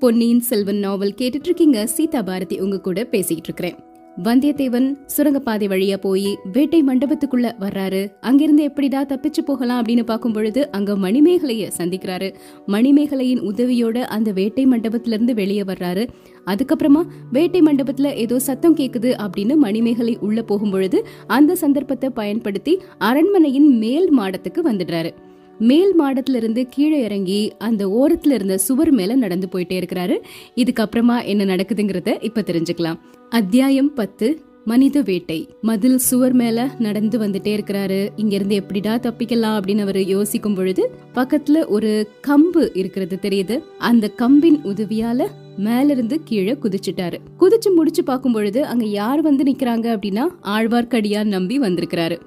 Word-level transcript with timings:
பொன்னியின் 0.00 0.40
செல்வன் 0.40 0.78
நாவல் 0.78 1.14
கேட்டுட்டு 1.18 1.48
இருக்கீங்க 1.48 1.86
சீதா 1.86 2.22
பாரதி 2.22 2.60
உங்க 2.60 2.80
கூட 2.80 3.04
பேசிக்கிட்டு 3.04 3.48
இருக்கிறேன் 3.48 3.76
வந்தியத்தேவன் 4.24 4.96
சுரங்கப்பாதை 5.06 5.66
வழியா 5.68 5.96
போய் 5.96 6.38
வேட்டை 6.52 6.82
மண்டபத்துக்குள்ள 6.82 7.50
வர்றாரு. 7.60 8.12
அங்கிருந்து 8.20 8.62
எப்படிடா 8.62 9.04
தப்பிச்சு 9.04 9.42
போகலாம் 9.44 9.82
அப்படின்னு 9.82 10.02
பார்க்கும் 10.02 10.32
பொழுது 10.32 10.70
அங்க 10.70 10.96
மணிமேகலைய 10.96 11.70
சந்திக்கிறாரு. 11.78 12.34
மணிமேகலையின் 12.66 13.40
உதவியோட 13.40 13.98
அந்த 13.98 14.32
வேட்டை 14.32 14.66
மண்டபத்துல 14.66 15.12
இருந்து 15.12 15.34
வெளியே 15.34 15.62
வர்றாரு. 15.62 16.08
அதுக்கப்புறமா 16.46 17.02
வேட்டை 17.30 17.60
மண்டபத்துல 17.60 18.14
ஏதோ 18.14 18.38
சத்தம் 18.38 18.76
கேக்குது 18.76 19.26
அப்படின்னு 19.26 19.56
மணிமேகலை 19.56 20.18
உள்ள 20.20 20.42
போகும் 20.42 20.70
பொழுது 20.70 21.06
அந்த 21.26 21.56
சந்தர்ப்பத்தை 21.56 22.10
பயன்படுத்தி 22.10 22.80
அரண்மனையின் 22.98 23.78
மேல் 23.78 24.18
மாடத்துக்கு 24.18 24.62
வந்துடுறாரு. 24.64 25.12
மேல் 25.60 26.00
மாடத்துல 26.00 26.34
இருந்து 26.34 26.66
கீழே 26.66 27.02
இறங்கி 27.02 27.52
அந்த 27.58 27.88
ஓரத்துல 27.88 28.30
இருந்த 28.30 28.58
சுவர் 28.58 28.90
மேல 28.90 29.14
நடந்து 29.14 29.48
போயிட்டே 29.52 29.82
இருக்கிறாரு. 29.82 30.18
இதுக்கப்புறமா 30.56 31.24
என்ன 31.24 31.44
நடக்குதுங்கிறத 31.44 32.24
இப்ப 32.24 32.40
தெரிஞ்சுக்கலாம். 32.40 32.98
அத்தியாயம் 33.30 33.94
பத்து 33.94 34.40
மனித 34.64 35.02
வேட்டை. 35.02 35.48
மதில் 35.60 35.98
சுவர் 35.98 36.32
மேல 36.32 36.70
நடந்து 36.78 37.18
வந்துட்டே 37.18 37.60
இருக்கிறாரு. 37.60 38.08
இங்க 38.16 38.34
இருந்து 38.34 38.54
எப்படிடா 38.54 38.94
தப்பிக்கலாம் 38.94 39.58
அப்படின்னு 39.58 39.80
அவர் 39.80 40.06
யோசிக்கும் 40.06 40.54
பொழுது 40.54 40.90
பக்கத்துல 41.14 41.66
ஒரு 41.66 42.08
கம்பு 42.26 42.68
இருக்கிறது 42.72 43.18
தெரியுது. 43.22 43.62
அந்த 43.78 44.10
கம்பின் 44.16 44.60
உதவியால 44.64 45.26
மேல 45.56 45.92
இருந்து 45.92 46.20
கீழே 46.24 46.52
குதிச்சுட்டாரு. 46.52 47.18
குதிச்சு 47.40 47.74
முடிச்சு 47.74 48.04
பார்க்கும் 48.04 48.32
பொழுது 48.32 48.64
அங்க 48.64 48.84
யார் 48.84 49.20
வந்து 49.20 49.44
நிக்கிறாங்க 49.44 49.96
அப்படின்னா 49.96 50.22
ஆழ்வார்க்கடியான் 50.42 51.24
நம்பி 51.24 51.58
வந்திருக்கிறாரு. 51.58 52.20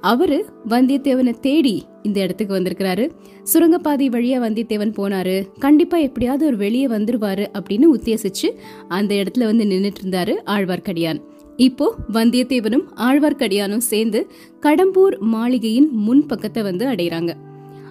அவரு 0.00 0.46
வந்தியத்தேவனை 0.68 1.40
தேடி 1.40 1.84
இந்த 2.02 2.20
இடத்துக்கு 2.20 2.54
வந்திருக்கிறாரு. 2.54 3.10
சுரங்கப்பாதை 3.42 4.08
வழியா 4.08 4.38
வந்தியத்தேவன் 4.42 4.92
போனாரு. 4.96 5.48
கண்டிப்பா 5.58 5.96
எப்படியாவது 5.96 6.46
ஒரு 6.46 6.56
வெளியே 6.56 6.86
வந்துருவாரு 6.86 7.46
அப்படின்னு 7.58 7.84
உத்தேசிச்சு 7.94 8.50
அந்த 8.88 9.14
இடத்துல 9.14 9.44
வந்து 9.44 9.64
நின்றுட்டு 9.64 10.04
இருந்தாரு 10.04 10.34
ஆழ்வார்க்கடியான். 10.46 11.20
இப்போ 11.56 11.94
வந்தியத்தேவனும் 12.12 12.84
ஆழ்வார்க்கடியானும் 12.96 13.76
சேர்ந்து 13.76 14.30
கடம்பூர் 14.60 15.18
மாளிகையின் 15.18 15.88
முன் 15.92 16.26
பக்கத்தை 16.26 16.62
வந்து 16.62 16.86
அடையிறாங்க. 16.86 17.32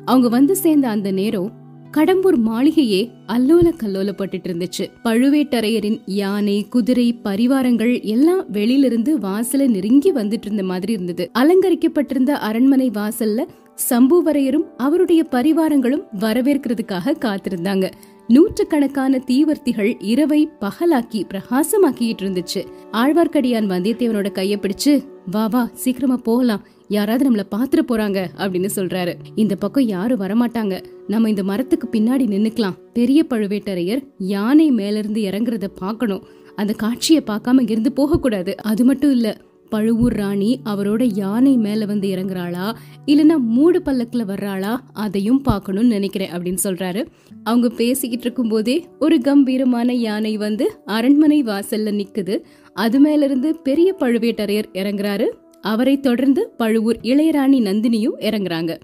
அவங்க 0.05 0.29
வந்து 0.29 0.55
சேர்ந்த 0.55 0.89
அந்த 0.89 1.11
நேரம் 1.11 1.51
கடம்பூர் 1.91 2.35
மாளிகையே 2.35 3.11
அல்லோல 3.27 3.71
கல்லோலப்பட்டு 3.83 4.37
இருந்துச்சு 4.47 4.87
பழுவேட்டரையரின் 5.03 5.99
யானை 6.05 6.67
குதிரை 6.69 7.19
பரிவாரங்கள் 7.23 8.03
எல்லாம் 8.03 8.45
வெளியிலிருந்து 8.51 9.17
வாசல 9.17 9.67
நெருங்கி 9.67 10.13
வந்துட்டு 10.13 10.45
இருந்த 10.45 10.63
மாதிரி 10.63 10.93
இருந்தது. 10.93 11.29
அலங்கரிக்கப்பட்டிருந்த 11.39 12.29
அரண்மனை 12.29 12.89
வாசல்ல 12.89 13.45
சம்புவரையரும் 13.89 14.67
அவருடைய 14.77 15.25
பரிவாரங்களும் 15.31 16.03
வரவேற்கிறதுக்காக 16.19 17.15
காத்திருந்தாங்க. 17.19 17.91
நூற்றுக்கணக்கான 18.27 19.21
தீவர்த்திகள் 19.27 19.93
இரவை 19.99 20.49
பகலாக்கி 20.61 21.23
பிரகாசமாக்கிட்டு 21.29 22.23
இருந்துச்சு. 22.23 22.63
ஆழ்வார்க்கடியான் 22.91 23.69
வந்தியத்தேவனோட 23.73 24.29
கைய 24.33 24.57
பிடிச்சு 24.61 25.05
வா 25.31 25.47
வா 25.47 25.69
சீக்கிரமா 25.73 26.17
போகலாம். 26.17 26.65
யாராவது 26.87 27.31
நம்மள 27.31 27.43
பாத்துற 27.51 27.79
போறாங்க 27.87 28.27
அப்படின்னு 28.37 28.69
சொல்றாரு. 28.75 29.15
இந்த 29.35 29.55
பக்கம் 29.55 29.83
யாரும் 29.83 30.19
வரமாட்டாங்க. 30.19 30.83
நம்ம 31.07 31.29
இந்த 31.29 31.43
மரத்துக்கு 31.43 31.87
பின்னாடி 31.91 32.27
நின்னுக்கலாம். 32.27 32.77
பெரிய 32.93 33.25
பழுவேட்டரையர் 33.29 34.07
யானை 34.17 34.71
மேல 34.71 34.97
இருந்து 34.97 35.21
இறங்குறத 35.21 35.67
பாக்கணும் 35.79 36.23
அந்த 36.55 36.73
காட்சியை 36.73 37.23
பார்க்காம 37.27 37.59
இங்கிருந்து 37.59 37.91
போக 37.91 38.19
கூடாது 38.19 38.61
அது 38.61 38.85
மட்டும் 38.85 39.11
இல்ல 39.11 39.37
பழுவூர் 39.69 40.13
ராணி 40.13 40.59
அவரோட 40.65 41.09
யானை 41.13 41.57
மேல 41.57 41.85
வந்து 41.85 42.09
இறங்குறாளா? 42.09 42.75
இல்லனா 43.05 43.37
மூடு 43.37 43.81
பல்லக்குல 43.85 44.25
வர்றாளா? 44.27 44.77
அதையும் 44.93 45.41
பார்க்கணும்னு 45.41 45.87
நினைக்கிறேன் 45.87 46.31
அப்படின்னு 46.31 46.57
சொல்றாரு. 46.63 47.05
அவங்க 47.43 47.69
பேசிக்கிட்டு 47.69 48.25
இருக்கும் 48.25 48.49
போதே 48.49 48.87
ஒரு 48.99 49.21
கம்பீரமான 49.21 49.93
யானை 49.93 50.37
வந்து 50.37 50.81
அரண்மனை 50.85 51.43
வாசல்ல 51.43 51.91
நிக்குது. 51.93 52.41
அது 52.73 52.99
மேல 52.99 53.25
இருந்து 53.25 53.55
பெரிய 53.55 53.95
பழுவேட்டரையர் 53.99 54.65
இறங்குறாரு. 54.73 55.25
அவரை 55.61 55.99
தொடர்ந்து 55.99 56.53
பழுவூர் 56.57 56.97
இளையராணி 57.01 57.59
நந்தினியும் 57.61 58.19
இறங்குறாங்க. 58.19 58.79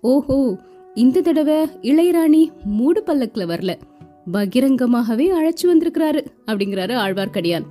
ஓஹோ 0.00 0.58
இந்த 0.94 1.20
தடவை 1.20 1.66
இளையராணி 1.82 2.48
மூடு 2.64 3.02
பல்லக்கில் 3.02 3.48
வரல. 3.48 3.74
பகிரங்கமாகவே 4.32 5.26
அழைச்சு 5.30 5.66
வந்திருக்கிறாரு 5.66 6.26
அப்படிங்கிறாரு 6.46 6.94
ஆழ்வார்க்கடியான். 6.94 7.64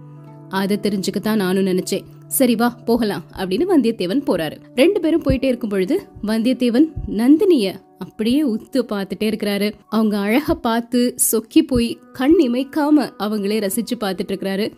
அதை 0.49 0.79
தெரிஞ்சுக்கத்தான் 0.81 1.35
நானும் 1.35 1.65
நினைச்சேன். 1.65 2.01
சரி 2.27 2.55
வா 2.55 2.77
போகலாம் 2.85 3.23
அப்படின்னு 3.37 3.65
வந்தியத்தேவன் 3.69 4.23
போறாரு. 4.27 4.57
ரெண்டு 4.75 4.99
பேரும் 4.99 5.23
போயிட்டே 5.23 5.43
இருக்கும் 5.43 5.69
பொழுது 5.69 6.07
வந்தியத்தேவன் 6.27 6.91
நந்தினிய 7.07 7.73
அப்படியே 7.97 8.43
உத்து 8.43 8.81
பார்த்துட்டே 8.89 9.23
இருக்கிறாரு. 9.23 9.71
அவங்க 9.89 10.17
அழக 10.17 10.55
பார்த்து 10.55 11.15
சொக்கி 11.31 11.61
போய் 11.61 11.99
கண் 12.13 12.35
இமைக்காம 12.39 13.11
அவங்களே 13.19 13.57
ரசிச்சு 13.59 13.95
பார்த்துட்டு 13.99 14.31
இருக்கிறாரு. 14.31 14.71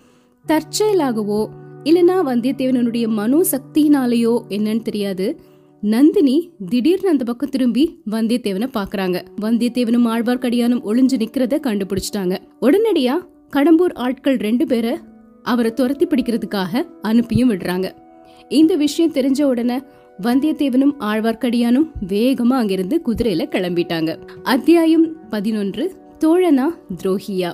தற்செயலாகவோ 0.46 1.50
இல்லனா 1.84 2.16
வந்தியத்தேவனுடைய 2.26 3.08
மனோ 3.08 3.42
சக்தியினாலேயோ 3.52 4.40
என்னன்னு 4.50 4.82
தெரியாது. 4.82 5.40
நந்தினி 5.82 6.52
திடீர்னு 6.70 7.10
அந்த 7.10 7.24
பக்கம் 7.24 7.50
திரும்பி 7.50 8.02
வந்தியத்தேவனை 8.12 8.70
பாக்குறாங்க 8.74 9.22
வந்தியத்தேவனும் 9.42 10.08
ஆழ்வார்க்கடியானும் 10.08 10.82
ஒளிஞ்சு 10.86 11.18
நிக்கிறத 11.18 11.60
கண்டுபிடிச்சிட்டாங்க. 11.68 12.38
உடனடியா 12.62 13.14
கடம்பூர் 13.56 13.94
ஆட்கள் 13.94 14.36
ரெண்டு 14.36 14.68
பேரை 14.68 14.98
அவரை 15.44 15.74
துரத்தி 15.74 16.06
பிடிக்கிறதுக்காக 16.06 16.84
அனுப்பியும் 17.02 17.52
விடுறாங்க. 17.52 17.92
இந்த 18.50 18.76
விஷயம் 18.76 19.12
தெரிஞ்ச 19.12 19.44
உடனே 19.44 19.78
வந்தியத்தேவனும் 20.22 20.96
ஆழ்வார்க்கடியானும் 21.00 21.90
வேகமா 22.08 22.54
அங்கிருந்து 22.54 23.02
குதிரையில 23.06 23.46
கிளம்பிட்டாங்க. 23.50 24.28
அத்தியாயம் 24.44 25.30
பதினொன்று 25.30 25.92
தோழனா 26.26 26.66
துரோகியா. 27.04 27.54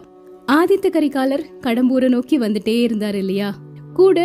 ஆதித்த 0.52 0.90
கரிகாலர் 0.90 1.44
கடம்பூரை 1.62 2.10
நோக்கி 2.10 2.40
வந்துட்டே 2.40 2.82
இருந்தார் 2.82 3.16
இல்லையா? 3.16 3.54
கூட 3.94 4.18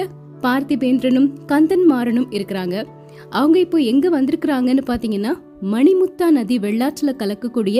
பார்த்திபேந்திரனும் 0.42 1.28
கந்தன்மாறனும் 1.50 2.30
இருக்கிறாங்க. 2.30 2.76
அவங்க 3.30 3.58
இப்போ 3.58 3.78
எங்க 3.92 4.06
வந்திருக்கிறாங்கன்னு 4.16 4.82
பாத்தீங்கன்னா 4.90 5.32
மணிமுத்தா 5.72 6.26
நதி 6.30 6.58
வெள்ளாற்றுல 6.58 7.12
கலக்கக்கூடிய 7.18 7.78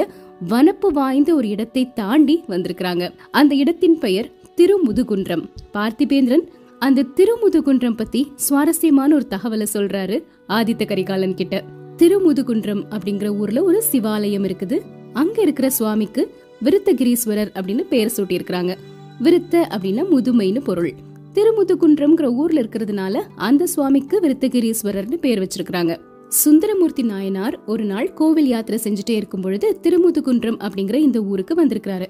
வனப்பு 0.49 0.89
வாய்ந்த 0.93 1.31
ஒரு 1.35 1.49
இடத்தை 1.49 1.83
தாண்டி 1.93 2.45
வந்திருக்கிறாங்க. 2.49 3.05
அந்த 3.31 3.55
இடத்தின் 3.55 3.99
பெயர் 3.99 4.31
திருமுதுகுன்றம். 4.57 5.45
பார்த்திபேந்திரன் 5.75 6.45
அந்த 6.79 7.07
திருமுதுகுன்றம் 7.17 7.97
பத்தி 7.97 8.33
சுவாரஸ்யமான 8.35 9.15
ஒரு 9.15 9.27
தகவலை 9.31 9.67
சொல்றாரு 9.73 10.17
ஆதித்த 10.49 10.85
கரிகாலன் 10.87 11.35
கிட்ட. 11.35 11.65
திருமுதுகுன்றம் 11.97 12.83
அப்படிங்கிற 12.91 13.29
ஊர்ல 13.37 13.63
ஒரு 13.63 13.83
சிவாலயம் 13.93 14.47
இருக்குது. 14.49 14.79
அங்க 15.13 15.43
இருக்கிற 15.43 15.71
சுவாமிக்கு 15.71 16.25
விருத்தகிரீஸ்வரர் 16.65 17.53
அப்படின்னு 17.55 17.85
பெயர் 17.93 18.15
சூட்டி 18.17 18.37
இருக்கிறாங்க 18.39 18.75
விருத்த 19.25 19.57
அப்படின்னா 19.75 20.05
முதுமைன்னு 20.15 20.61
பொருள். 20.65 20.93
திருமுதுகுன்றம்ங்கிற 21.35 22.25
ஊர்ல 22.25 22.61
இருக்கிறதுனால 22.61 23.23
அந்த 23.37 23.67
சுவாமிக்கு 23.67 24.21
விருத்தகிரீஸ்வரர்னு 24.21 25.15
பேர் 25.15 25.41
வச்சிருக்காங்க 25.41 25.99
சுந்தரமூர்த்தி 26.29 27.03
நாயனார் 27.03 27.65
ஒரு 27.65 27.85
நாள் 27.85 28.15
கோவில் 28.15 28.47
யாத்திரை 28.47 28.81
செஞ்சுட்டே 28.85 29.11
இருக்கும் 29.11 29.41
பொழுது 29.41 29.79
திருமுதுகுன்றம் 29.83 30.61
அப்படிங்கிற 30.61 30.95
இந்த 30.95 31.21
ஊருக்கு 31.21 31.67
வந்திருக்கிறாரு. 31.67 32.07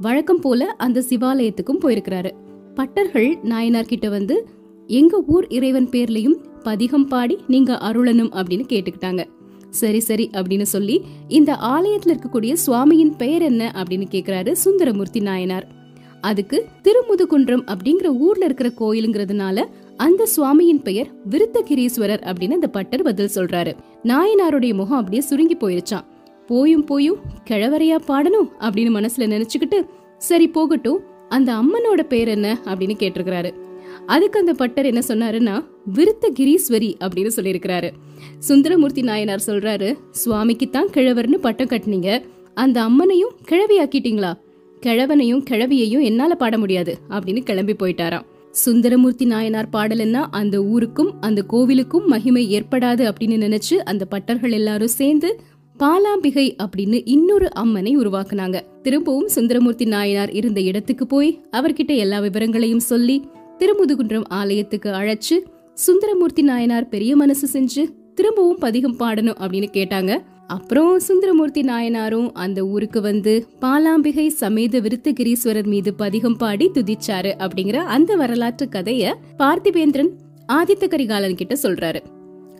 வழக்கம் 0.00 0.40
போல 0.40 0.66
அந்த 0.66 1.04
சிவாலயத்துக்கும் 1.08 1.80
போயிருக்கிறாரு. 1.80 2.30
பட்டர்கள் 2.74 3.42
நாயனார் 3.42 3.84
கிட்ட 3.84 4.08
வந்து 4.08 4.48
எங்க 4.86 5.22
ஊர் 5.26 5.48
இறைவன் 5.48 5.88
பேர்லயும் 5.88 6.36
பதிகம் 6.62 7.06
பாடி 7.06 7.38
நீங்க 7.46 7.78
அருளணும் 7.82 8.42
அப்படின்னு 8.42 8.64
கேட்டுக்கிட்டாங்க. 8.68 9.24
சரி 9.70 10.00
சரி 10.00 10.30
அப்படின்னு 10.32 10.62
சொல்லி 10.62 11.00
இந்த 11.28 11.58
ஆலயத்துல 11.62 12.14
இருக்கக்கூடிய 12.14 12.56
சுவாமியின் 12.66 13.16
பெயர் 13.16 13.42
என்ன? 13.42 13.72
அப்படின்னு 13.74 14.04
கேக்குறாரு 14.10 14.52
சுந்தரமூர்த்தி 14.52 15.20
நாயனார். 15.20 15.77
அதுக்கு 16.20 16.66
திருமுதுகுன்றம் 16.82 17.64
அப்படிங்கிற 17.66 18.06
ஊர்ல 18.06 18.44
இருக்கிற 18.44 18.70
கோயிலுங்கிறதுனால 18.78 19.64
அந்த 19.96 20.26
சுவாமியின் 20.36 20.82
பெயர் 20.82 21.10
விருத்தகிரீஸ்வரர் 21.30 22.22
அப்படின்னு 22.30 22.52
அந்த 22.52 22.68
பட்டர் 22.68 23.02
பதில் 23.02 23.30
சொல்றாரு. 23.34 23.76
நாயனாருடைய 24.04 24.74
முகம் 24.74 24.98
அப்படியே 24.98 25.22
சுருங்கி 25.22 25.56
போயிருச்சான் 25.56 26.04
போயும் 26.46 26.84
போயும் 26.84 27.16
கிழவரையா 27.50 27.98
பாடணும் 28.08 28.48
அப்படின்னு 28.60 28.92
மனசுல 28.98 29.26
நினைச்சுக்கிட்டு 29.34 29.84
சரி 30.18 30.48
போகட்டும் 30.48 31.00
அந்த 31.28 31.52
அம்மனோட 31.52 32.02
பேர் 32.02 32.28
என்ன 32.28 32.58
அப்படின்னு 32.64 32.94
கேட்டிருக்கிறாரு. 32.98 33.54
அதுக்கு 34.06 34.40
அந்த 34.40 34.52
பட்டர் 34.52 34.86
என்ன 34.86 35.00
சொன்னாருன்னா 35.08 35.64
விருத்தகிரீஸ்வரி 35.94 36.94
அப்படின்னு 37.04 37.30
சொல்லியிருக்கிறாரு. 37.36 37.90
சுந்தரமூர்த்தி 38.38 39.02
நாயனார் 39.02 39.42
சொல்றாரு 39.46 39.98
சுவாமிக்கு 40.10 40.70
தான் 40.70 40.88
கிழவர்னு 40.88 41.34
பட்டம் 41.34 41.68
கட்டினீங்க. 41.68 42.22
அந்த 42.54 42.82
அம்மனையும் 42.82 43.34
கிழவியாக்கிட்டீங்களா? 43.48 44.34
கிழவனையும் 44.86 45.44
கிழவியையும் 45.50 46.02
என்னால 46.02 46.34
பாட 46.34 46.58
முடியாது 46.58 46.98
அப்படின்னு 47.10 47.42
கிளம்பி 47.42 47.72
போயிட்டாராம். 47.72 48.26
சுந்தரமூர்த்தி 48.50 49.24
நாயனார் 49.24 49.68
பாடலன்னா 49.72 50.26
அந்த 50.30 50.64
ஊருக்கும் 50.64 51.20
அந்த 51.20 51.44
கோவிலுக்கும் 51.52 52.06
மகிமை 52.06 52.44
ஏற்படாது 52.60 53.02
அப்படின்னு 53.10 53.36
நினைச்சு 53.46 53.74
அந்த 53.74 54.06
பட்டர்கள் 54.10 54.52
எல்லாரும் 54.52 54.96
சேர்ந்து 55.00 55.40
பாலாம்பிகை 55.78 56.56
அப்படின்னு 56.62 57.02
இன்னொரு 57.04 57.54
அம்மனை 57.54 57.98
உருவாக்குனாங்க. 57.98 58.60
திரும்பவும் 58.82 59.28
சுந்தரமூர்த்தி 59.28 59.84
நாயனார் 59.84 60.32
இருந்த 60.32 60.60
இடத்துக்கு 60.60 61.06
போய் 61.06 61.40
அவர்கிட்ட 61.52 61.96
எல்லா 61.96 62.18
விவரங்களையும் 62.18 62.86
சொல்லி 62.92 63.16
திருமுதுகுன்றம் 63.58 64.28
ஆலயத்துக்கு 64.28 64.90
அழைச்சு 64.90 65.36
சுந்தரமூர்த்தி 65.74 66.42
நாயனார் 66.42 66.88
பெரிய 66.88 67.16
மனசு 67.16 67.46
செஞ்சு 67.52 67.84
திரும்பவும் 68.14 68.58
பதிகம் 68.58 68.98
பாடணும் 68.98 69.38
அப்படின்னு 69.40 69.68
கேட்டாங்க. 69.72 70.18
அப்புறம் 70.48 70.98
சுந்தரமூர்த்தி 70.98 71.62
நாயனாரும் 71.62 72.30
அந்த 72.32 72.66
ஊருக்கு 72.66 73.00
வந்து 73.00 73.48
பாலாம்பிகை 73.60 74.26
சமேத 74.26 74.80
விருத்தகிரீஸ்வரர் 74.80 75.66
மீது 75.66 75.94
பதிகம் 75.94 76.36
பாடி 76.36 76.70
துதிச்சாரு 76.74 77.30
அப்படிங்கிற 77.38 77.76
அந்த 77.76 78.16
வரலாற்று 78.16 78.68
கதைய 78.72 79.14
பார்த்திபேந்திரன் 79.38 80.10
ஆதித்த 80.52 80.88
கரிகாலன் 80.88 81.34
கிட்ட 81.34 81.56
சொல்றாரு. 81.62 82.00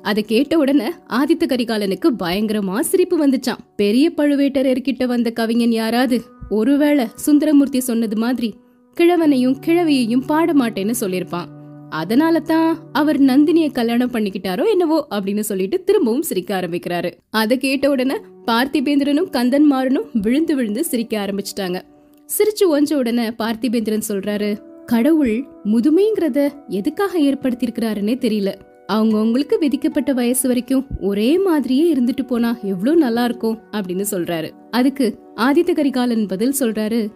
அதை 0.02 0.22
கேட்ட 0.22 0.58
உடனே 0.58 0.88
ஆதித்த 1.08 1.46
கரிகாலனுக்கு 1.48 2.08
பயங்கரமா 2.18 2.80
சிரிப்பு 2.80 3.26
வந்துச்சான் 3.26 3.64
பெரிய 3.76 4.12
பழுவேட்டரர்கிட்ட 4.16 5.06
வந்த 5.06 5.30
கவிஞன் 5.30 5.72
யாராவது? 5.72 6.22
ஒருவேளை 6.48 7.06
சுந்தரமூர்த்தி 7.14 7.80
சொன்னது 7.80 8.16
மாதிரி 8.16 8.54
கிழவனையும் 8.96 9.60
கிழவியையும் 9.66 10.26
பாட 10.26 10.52
மாட்டேன்னு 10.52 10.94
சொல்லியிருப்பான். 11.00 11.48
அதனால 11.90 12.40
தான் 12.40 12.78
அவர் 12.92 13.20
நந்தினிய 13.20 13.72
கல்யாணம் 13.72 14.10
பண்ணிக்கிட்டாரோ 14.10 14.68
என்னவோ 14.70 15.06
அப்படின்னு 15.10 15.40
சொல்லிட்டு 15.40 15.84
திரும்பவும் 15.84 16.22
சிரிக்க 16.22 16.60
ஆரம்பிக்கிறாரு. 16.60 17.12
அதை 17.30 17.58
கேட்ட 17.58 17.90
உடனே 17.90 18.14
பார்த்திபேந்திரனும் 18.46 19.30
கந்தன்மாரனும் 19.32 20.08
விழுந்து 20.12 20.54
விழுந்து 20.54 20.84
சிரிக்க 20.84 21.26
ஆரம்பிச்சிட்டாங்க. 21.26 21.80
சிரிச்சு 22.28 22.64
ஒஞ்ச 22.78 22.94
உடனே 22.94 23.28
பார்த்திபேந்திரன் 23.28 24.08
சொல்றாரு 24.08 24.58
கடவுள் 24.86 25.44
முதுமைங்கிறத 25.64 26.52
எதுக்காக 26.68 27.18
ஏற்படுத்தியிருக்கிறாருன்னே 27.18 28.16
தெரியல. 28.24 28.52
அவங்கவுங்களுக்கு 28.92 29.58
விதிக்கப்பட்ட 29.58 30.12
வயசு 30.12 30.48
வரைக்கும் 30.48 30.86
ஒரே 31.00 31.38
மாதிரியே 31.38 31.94
இருந்துட்டு 31.94 32.26
போனா 32.26 32.58
எவ்வளவு 32.62 32.96
நல்லா 32.96 33.24
இருக்கும் 33.24 33.58
அப்படின்னு 33.72 34.04
சொல்றாரு. 34.10 34.50
அதுக்கு 34.70 35.18
ஆதித்த 35.36 35.72
கரிகாலன் 35.72 36.26
பதில் 36.26 36.58
சொல்றாரு 36.60 37.08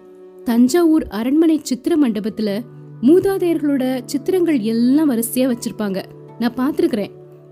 தஞ்சாவூர் 0.45 1.07
அரண்மனை 1.09 1.61
சித்திர 1.63 1.97
மண்டபத்துல 1.97 2.61
மூதாதையர்களோட 3.03 4.01
சித்திரங்கள் 4.05 4.59
எல்லாம் 4.59 5.11
வரிசையா 5.11 5.55
வச்சிருப்பாங்க. 5.55 6.03
நான் 6.39 6.55
பாத்திருக்கிறேன் 6.55 7.11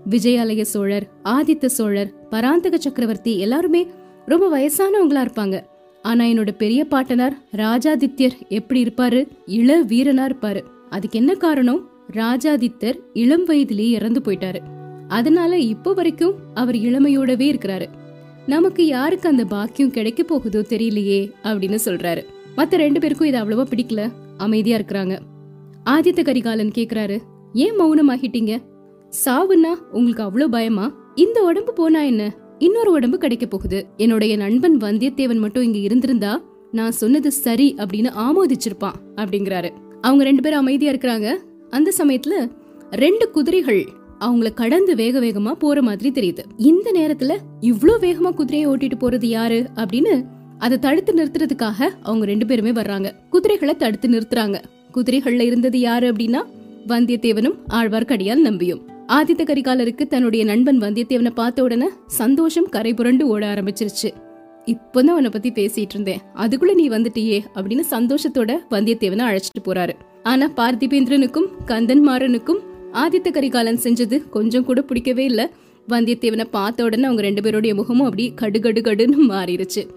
விஜயாலய 0.09 0.61
சோழர் 0.61 1.09
ஆதித்த 1.23 1.65
சோழர் 1.65 2.27
பராந்தக 2.29 2.77
சக்கரவர்த்தி 2.77 3.39
எல்லாருமே 3.39 3.87
ரொம்ப 4.25 4.59
வயசானவங்களா 4.59 5.27
இருப்பாங்க. 5.27 5.61
ஆனா 6.01 6.25
என்னோட 6.25 6.51
பெரிய 6.51 6.85
பாட்டனார் 6.85 7.37
ராஜாதித்யர் 7.55 8.31
எப்படி 8.49 8.83
இருப்பாரு? 8.83 9.27
இள 9.45 9.83
வீரனா 9.83 10.31
இருப்பாரு. 10.31 10.61
அதுக்கு 10.89 11.19
என்ன 11.19 11.33
காரணம்? 11.33 11.89
ராஜாதித்தர் 12.11 12.99
இளம் 13.13 13.43
வயதிலேயே 13.43 13.89
இறந்து 13.89 14.21
போயிட்டாரு. 14.25 14.59
அதனால 15.07 15.57
இப்போ 15.57 15.93
வரைக்கும் 15.93 16.33
அவர் 16.53 16.75
இளமையோடவே 16.75 17.57
இருக்கிறாரு. 17.57 17.85
நமக்கு 18.47 18.85
யாருக்கு 18.85 19.29
அந்த 19.29 19.45
பாக்கியம் 19.45 19.91
கிடைக்க 19.91 20.23
போகுதோ 20.23 20.59
தெரியலையே 20.59 21.31
அப்படின்னு 21.43 21.77
சொல்றாரு. 21.85 22.25
மத்த 22.57 22.75
ரெண்டு 22.75 22.99
பேருக்கும் 22.99 23.27
இது 23.27 23.39
அவ்வளவா 23.39 23.65
பிடிக்கல. 23.69 24.11
அமைதியா 24.37 24.77
இருக்கிறாங்க. 24.77 25.17
ஆதித்த 25.89 26.23
கரிகாலன் 26.23 26.71
கேக்குறாரு. 26.77 27.19
ஏன் 27.53 27.79
மௌனமாகிட்டீங்க? 27.79 28.57
சாவுன்னா 29.25 29.73
உங்களுக்கு 29.91 30.23
அவ்வளவு 30.23 30.51
பயமா? 30.51 30.93
இந்த 31.15 31.43
உடம்பு 31.43 31.73
போனா 31.73 32.01
என்ன? 32.01 32.35
இன்னொரு 32.57 32.91
உடம்பு 32.91 33.17
கிடைக்க 33.17 33.45
போகுது. 33.45 33.87
என்னுடைய 33.97 34.37
நண்பன் 34.37 34.77
வந்தியத்தேவன் 34.77 35.39
மட்டும் 35.39 35.63
இங்க 35.63 35.77
இருந்திருந்தா 35.77 36.41
நான் 36.71 36.91
சொன்னது 36.91 37.31
சரி 37.31 37.75
அப்படின்னு 37.77 38.09
ஆமோதிச்சிருப்பான் 38.17 38.99
அப்படிங்கிறாரு. 39.15 39.69
அவங்க 40.01 40.23
ரெண்டு 40.23 40.41
பேரும் 40.41 40.59
அமைதியா 40.59 40.91
இருக்கிறாங்க. 40.91 41.35
அந்த 41.69 41.91
சமயத்துல 41.97 42.51
ரெண்டு 42.91 43.31
குதிரைகள் 43.31 43.87
அவங்கள 44.19 44.53
கடந்து 44.53 44.95
வேக 44.95 45.19
வேகமா 45.19 45.51
போற 45.51 45.81
மாதிரி 45.81 46.09
தெரியுது. 46.11 46.43
இந்த 46.57 46.91
நேரத்துல 46.91 47.37
இவ்ளோ 47.61 47.97
வேகமா 48.01 48.33
குதிரையை 48.33 48.69
ஓட்டிட்டு 48.69 48.97
போறது 48.99 49.25
யாரு 49.25 49.67
அப்படின்னு 49.75 50.25
அதை 50.59 50.79
தடுத்து 50.79 51.13
நிறுத்துறதுக்காக 51.13 51.89
அவங்க 52.01 52.25
ரெண்டு 52.25 52.45
பேருமே 52.45 52.71
வர்றாங்க. 52.71 53.11
குதிரைகளை 53.29 53.75
தடுத்து 53.75 54.09
நிறுத்துறாங்க. 54.09 54.61
குதிரைகள்ல 54.93 55.41
இருந்தது 55.41 55.79
யாரு 55.79 56.11
அப்படின்னா 56.11 56.41
வந்தியத்தேவனும் 56.87 57.57
ஆழ்வார்க்கடியால் 57.69 58.35
நம்பியும். 58.35 58.81
ஆதித்த 59.07 59.43
கரிகாலருக்கு 59.43 60.07
தன்னுடைய 60.07 60.45
நண்பன் 60.45 60.79
வந்தியத்தேவனை 60.79 61.29
பார்த்த 61.29 61.63
உடனே 61.63 61.87
சந்தோஷம் 62.07 62.69
கரை 62.69 62.93
புரண்டு 62.93 63.27
ஓட 63.27 63.53
ஆரம்பிச்சிருச்சு. 63.53 64.09
இப்பதான் 64.65 65.13
அவனை 65.15 65.29
பத்தி 65.29 65.51
பேசிட்டு 65.51 65.93
இருந்தேன். 65.93 66.19
அதுக்குள்ள 66.35 66.73
நீ 66.73 66.89
வந்துட்டியே 66.89 67.41
அப்படின்னு 67.55 67.83
சந்தோஷத்தோட 67.89 68.57
வந்தியத்தேவனை 68.69 69.25
அழைச்சிட்டு 69.29 69.61
போறாரு. 69.65 69.93
ஆனா 70.23 70.51
பார்த்திபேந்திரனுக்கும் 70.55 71.47
கந்தன்மாறனுக்கும் 71.67 72.61
ஆதித்த 72.93 73.31
கரிகாலன் 73.31 73.79
செஞ்சது 73.83 74.29
கொஞ்சம் 74.29 74.65
கூட 74.65 74.81
பிடிக்கவே 74.81 75.25
இல்ல. 75.25 75.49
வந்தியத்தேவனை 75.89 76.45
பார்த்த 76.51 76.83
உடனே 76.83 77.03
அவங்க 77.03 77.21
ரெண்டு 77.21 77.41
பேருடைய 77.41 77.75
முகமும் 77.75 78.05
அப்படி 78.05 78.33
கடுகடு 78.41 78.81
கடுன்னு 78.81 79.19
மாறிடுச்சு 79.29 79.87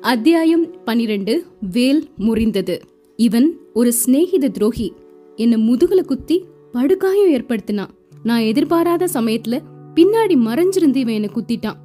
அத்தியாயம் 0.00 0.84
பனிரெண்டு 0.84 1.46
வேல் 1.72 2.08
முறிந்தது. 2.18 2.78
இவன் 3.16 3.58
ஒரு 3.74 3.92
சிநேகித 4.06 4.48
துரோகி. 4.48 4.92
என்ன 5.36 5.56
முதுகுல 5.56 6.04
குத்தி 6.04 6.44
படுகாயம் 6.72 7.32
ஏற்படுத்தினான். 7.32 7.88
நான் 8.22 8.40
எதிர்பாராத 8.40 9.08
சமயத்துல 9.12 9.60
பின்னாடி 9.94 10.36
மறைஞ்சிருந்து 10.46 10.96
இவன் 10.96 11.14
என்ன 11.14 11.28
குத்திட்டான். 11.34 11.78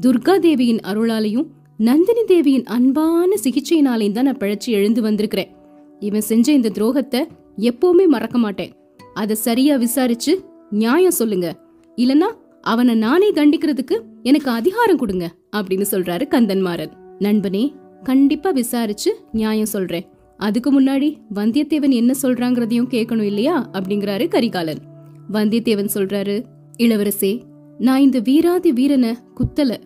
துர்கா 0.00 0.38
தேவியின் 0.38 0.78
அருளாலையும் 0.78 1.46
நந்தினி 1.76 2.24
தேவியின் 2.24 2.64
அன்பான 2.64 3.36
சிகிச்சையினாலையும் 3.42 4.12
தான் 4.12 4.24
நான் 4.24 4.36
பிழைச்சு 4.36 4.66
எழுந்து 4.66 5.02
வந்திருக்கிறேன். 5.02 5.50
இவன் 6.00 6.20
செஞ்ச 6.20 6.52
இந்த 6.52 6.68
துரோகத்தை 6.68 7.20
எப்பவுமே 7.56 8.06
மறக்க 8.06 8.38
மாட்டேன். 8.38 8.72
அத 9.14 9.34
சரியா 9.34 9.76
விசாரிச்சு 9.76 10.44
நியாயம் 10.70 11.10
சொல்லுங்க. 11.10 11.48
இல்லனா 11.96 12.28
அவனை 12.62 12.94
நானே 12.94 13.32
தண்டிக்கிறதுக்கு 13.32 14.00
எனக்கு 14.22 14.50
அதிகாரம் 14.50 14.96
கொடுங்க 14.96 15.30
அப்படின்னு 15.56 15.84
சொல்றாரு 15.90 16.24
கந்தன்மாறன். 16.30 16.92
நண்பனே 17.18 17.74
கண்டிப்பா 18.02 18.50
விசாரிச்சு 18.50 19.16
நியாயம் 19.32 19.74
சொல்றேன். 19.76 20.08
அதுக்கு 20.40 20.80
முன்னாடி 20.80 21.16
வந்தியத்தேவன் 21.34 21.90
என்ன 21.90 22.14
சொல்றாங்கிறதையும் 22.22 22.90
கேட்கணும் 22.90 23.22
இல்லையா? 23.22 23.70
அப்படிங்கிறாரு 23.72 24.28
கரிகாலன். 24.28 24.78
வந்தியத்தேவன் 25.32 25.88
சொல்றாரு 25.94 26.44
இளவரசே 26.78 27.40
நான் 27.78 28.00
இந்த 28.00 28.18
வீராதி 28.18 28.72
வீரனை 28.72 29.16
குத்தல. 29.34 29.76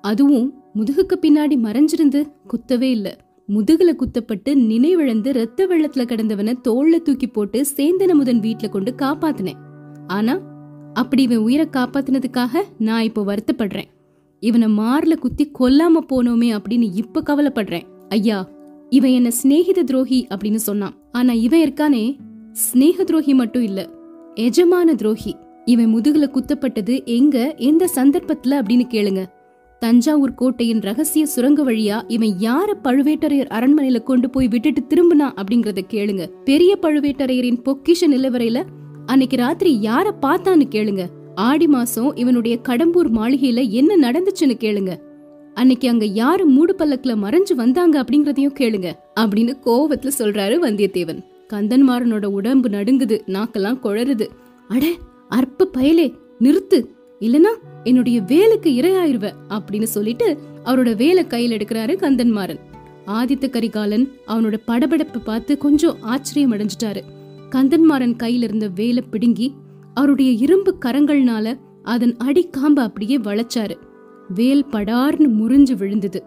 அதுவும் 0.00 0.62
முதுகுக்கு 0.74 1.14
பின்னாடி 1.20 1.56
மறைஞ்சிருந்து 1.56 2.22
குத்தவே 2.46 2.90
இல்ல. 2.90 3.16
முதுகுல 3.48 3.96
குத்தப்பட்டு 3.96 4.54
நினைவிழந்து 4.54 5.32
ரத்த 5.32 5.66
வெள்ளத்துல 5.66 6.04
கிடந்தவனை 6.04 6.54
தோல்ல 6.68 7.02
தூக்கி 7.02 7.26
போட்டு 7.26 7.64
சேந்தன 7.76 8.14
முதன் 8.14 8.40
வீட்டுல 8.40 8.68
கொண்டு 8.68 8.94
காப்பாத்தினேன். 8.98 9.58
ஆனா 10.06 10.40
அப்படி 10.94 11.22
இவன் 11.22 11.36
உயிரை 11.36 11.68
காப்பாத்தினதுக்காக 11.72 12.62
நான் 12.78 13.02
இப்போ 13.02 13.24
வருத்தப்படுறேன். 13.24 13.90
இவனை 14.40 14.68
மார்ல 14.68 15.16
குத்தி 15.16 15.50
கொல்லாம 15.58 16.00
போனோமே 16.12 16.48
அப்படின்னு 16.58 16.88
இப்ப 16.94 17.22
கவலைப்படுறேன். 17.26 17.82
ஐயா 18.08 18.48
இவன் 18.90 19.10
என்ன 19.10 19.30
சிநேகித 19.42 19.82
துரோகி 19.84 20.26
அப்படின்னு 20.34 20.54
சொன்னான். 20.54 20.94
ஆனா 21.12 21.32
இவன் 21.32 21.60
இருக்கானே 21.60 22.16
சிநேக 22.52 23.04
துரோகி 23.04 23.34
மட்டும் 23.34 23.62
இல்ல 23.62 23.90
எஜமான 24.34 24.94
துரோகி. 24.96 25.36
இவன் 25.64 25.94
முதுகுல 25.94 26.30
குத்தப்பட்டது 26.30 27.04
எங்க 27.04 27.54
எந்த 27.56 27.88
சந்தர்ப்பத்துல 27.94 28.58
அப்படின்னு 28.60 28.86
கேளுங்க. 28.88 29.24
தஞ்சாவூர் 29.78 30.34
கோட்டையின் 30.34 30.80
ரகசிய 30.80 31.26
சுரங்க 31.26 31.64
வழியா 31.64 32.02
இவன் 32.08 32.34
யார 32.40 32.74
பழுவேட்டரையர் 32.84 33.48
அரண்மனையில 33.48 34.02
கொண்டு 34.02 34.30
போய் 34.30 34.48
விட்டுட்டு 34.48 34.80
திரும்பினா 34.80 35.20
அப்படிங்கறத 35.20 35.78
கேளுங்க. 35.90 36.26
பெரிய 36.44 36.78
பழுவேட்டரையரின் 36.82 37.62
பொக்கிஷ 37.64 38.06
நிலவரையில 38.06 38.64
அன்னைக்கு 39.06 39.36
ராத்திரி 39.36 39.78
யார 39.82 40.10
பார்த்தான்னு 40.22 40.64
கேளுங்க. 40.70 41.06
ஆடி 41.34 41.66
மாசம் 41.66 42.16
இவனுடைய 42.16 42.58
கடம்பூர் 42.68 43.10
மாளிகையில 43.10 43.68
என்ன 43.68 44.10
நடந்துச்சுன்னு 44.10 44.56
கேளுங்க. 44.60 44.94
அன்னைக்கு 45.58 45.88
அங்க 45.88 46.04
யாரு 46.04 46.46
மூடு 46.46 46.74
பல்லக்குல 46.78 47.16
மறைஞ்சு 47.22 47.54
வந்தாங்க 47.54 48.02
அப்படிங்கறதையும் 48.02 48.54
கேளுங்க 48.58 48.92
அப்படின்னு 49.20 49.56
கோவத்துல 49.66 50.10
சொல்றாரு 50.18 50.56
வந்தியத்தேவன். 50.62 51.24
கந்தன்மாறனோட 51.48 52.24
உடம்பு 52.24 52.68
நடுங்குது 52.68 53.20
நாக்கெல்லாம் 53.26 53.78
குழறுது. 53.82 54.26
அட 54.68 54.86
அற்ப 55.28 55.68
பயலே 55.72 56.14
நிறுத்து. 56.40 56.86
இல்லனா 57.20 57.52
என்னுடைய 57.84 58.20
வேலுக்கு 58.20 58.66
இரையாயிருவ 58.66 59.30
அப்படின்னு 59.48 59.82
சொல்லிட்டு 59.82 60.38
அவரோட 60.64 60.96
வேலை 60.96 61.26
கையில் 61.26 61.56
எடுக்கிறாரு 61.56 61.96
கந்தன்மாறன் 61.96 62.60
ஆதித்த 63.06 63.50
கரிகாலன் 63.50 64.10
அவனோட 64.26 64.56
படபடப்பை 64.66 65.20
பார்த்து 65.24 65.58
கொஞ்சம் 65.58 65.96
ஆச்சரியம் 66.00 66.52
அடைஞ்சிட்டாரு. 66.52 67.02
கந்தன்மாறன் 67.50 68.16
கையில 68.22 68.42
இருந்த 68.42 68.70
வேலை 68.74 69.02
பிடுங்கி 69.10 69.52
அவருடைய 69.94 70.30
இரும்பு 70.30 70.76
கரங்கள்னால 70.84 71.58
அதன் 71.82 72.16
அடிக்காம்ப 72.24 72.80
அப்படியே 72.80 73.18
வளைச்சாரு. 73.18 73.76
வேல் 74.36 74.66
படார்னு 74.70 75.28
முறிஞ்சு 75.38 75.74
விழுந்தது. 75.76 76.20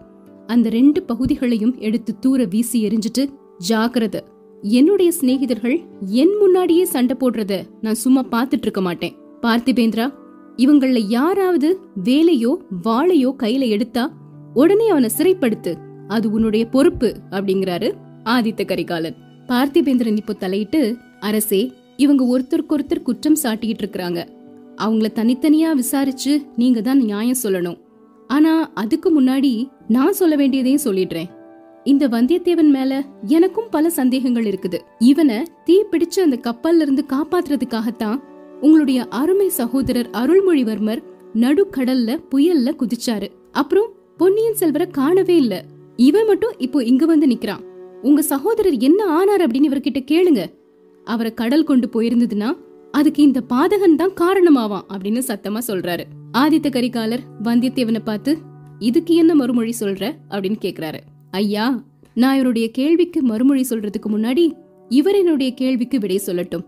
அந்த 0.46 0.68
ரெண்டு 0.68 1.02
பகுதிகளையும் 1.02 1.74
எடுத்து 1.78 2.12
தூர 2.18 2.44
வீசி 2.44 2.78
எரிஞ்சிட்டு 2.88 3.22
ஜாக்கிரத 3.68 4.16
என்னுடைய 4.62 5.12
சிநேகிதர்கள் 5.18 5.76
என் 6.22 6.34
முன்னாடியே 6.40 6.84
சண்டை 6.84 7.16
போடுறத 7.20 7.54
நான் 7.80 8.02
சும்மா 8.02 8.22
பார்த்துட்டு 8.34 8.66
இருக்க 8.66 8.80
மாட்டேன். 8.80 9.14
பார்த்திபேந்திரா 9.44 10.06
இவங்கள 10.56 10.98
யாராவது 11.08 11.68
வேலையோ 12.04 12.52
வாளையோ 12.86 13.30
கையில 13.42 13.68
எடுத்தா 13.68 14.04
உடனே 14.54 14.88
அவனை 14.88 15.10
சிறைப்படுத்து. 15.18 15.72
அது 16.08 16.26
உன்னுடைய 16.30 16.64
பொறுப்பு 16.74 17.10
அப்படிங்கிறாரு 17.30 17.88
ஆதித்த 18.24 18.64
கரிகாலன். 18.64 19.16
பார்த்திபேந்திரன் 19.50 20.18
இப்போ 20.22 20.34
தலையிட்டு 20.42 20.82
அரசே 21.20 21.62
இவங்க 21.96 22.22
ஒருத்தருக்கு 22.24 22.74
ஒருத்தர் 22.76 23.06
குற்றம் 23.08 23.42
சாட்டிக்கிட்டு 23.42 23.82
இருக்கிறாங்க. 23.84 24.20
அவங்கள 24.80 25.08
தனித்தனியா 25.14 25.70
விசாரிச்சு 25.72 26.32
நீங்க 26.56 26.80
தான் 26.80 27.00
நியாயம் 27.02 27.42
சொல்லணும். 27.42 27.78
ஆனா 28.32 28.52
அதுக்கு 28.74 29.08
முன்னாடி 29.20 29.52
நான் 29.88 30.12
சொல்ல 30.12 30.34
வேண்டியதையும் 30.36 30.84
சொல்லிடுறேன். 30.84 31.30
இந்த 31.84 32.08
வந்தியத்தேவன் 32.08 32.70
மேல 32.70 33.02
எனக்கும் 33.26 33.70
பல 33.70 33.90
சந்தேகங்கள் 33.90 34.44
இருக்குது. 34.44 34.78
இவனை 34.98 35.38
தீ 35.64 35.76
பிடிச்ச 35.90 36.20
அந்த 36.20 36.38
கப்பல்ல 36.42 36.80
இருந்து 36.80 37.04
காப்பாத்துறதுக்காகத்தான் 37.12 38.18
உங்களுடைய 38.60 39.04
அருமை 39.04 39.48
சகோதரர் 39.48 40.10
அருள்மொழிவர்மர் 40.12 41.02
நடுக்கடல்ல 41.34 42.10
புயல்ல 42.30 42.74
குதிச்சாரு. 42.80 43.28
அப்புறம் 43.52 43.90
பொன்னியின் 44.16 44.54
செல்வரை 44.54 44.86
காணவே 44.86 45.36
இல்ல. 45.36 45.54
இவன் 45.96 46.26
மட்டும் 46.26 46.54
இப்போ 46.58 46.84
இங்க 46.84 47.06
வந்து 47.06 47.26
நிக்கிறான். 47.26 47.62
உங்க 48.02 48.22
சகோதரர் 48.22 48.78
என்ன 48.78 49.04
ஆனார் 49.06 49.40
அப்படின்னு 49.40 49.68
இவர்கிட்ட 49.70 50.00
கேளுங்க. 50.12 50.42
அவரை 51.04 51.34
கடல் 51.34 51.64
கொண்டு 51.64 51.88
போயிருந்ததுன்னா 51.92 52.50
அதுக்கு 52.90 53.22
இந்த 53.22 53.40
பாதகன் 53.48 54.00
தான் 54.00 54.18
காரணமாவான் 54.20 54.88
அப்படின்னு 54.94 55.22
சத்தமா 55.28 55.60
சொல்றாரு. 55.66 56.04
ஆதித்த 56.38 56.70
கரிகாலர் 56.70 57.18
வந்தியத்தேவனை 57.44 57.98
பார்த்து 57.98 58.38
இதுக்கு 58.78 59.14
என்ன 59.14 59.34
மறுமொழி 59.34 59.74
சொல்ற? 59.80 60.14
அப்படின்னு 60.30 60.56
கேக்குறாரு. 60.62 60.98
ஐயா 61.30 61.82
நான் 62.14 62.34
இவருடைய 62.34 62.70
கேள்விக்கு 62.70 63.22
மறுமொழி 63.22 63.66
சொல்றதுக்கு 63.70 64.08
முன்னாடி 64.08 64.52
இவர் 64.88 65.14
என்னுடைய 65.14 65.54
கேள்விக்கு 65.54 65.98
விடை 65.98 66.20
சொல்லட்டும். 66.26 66.64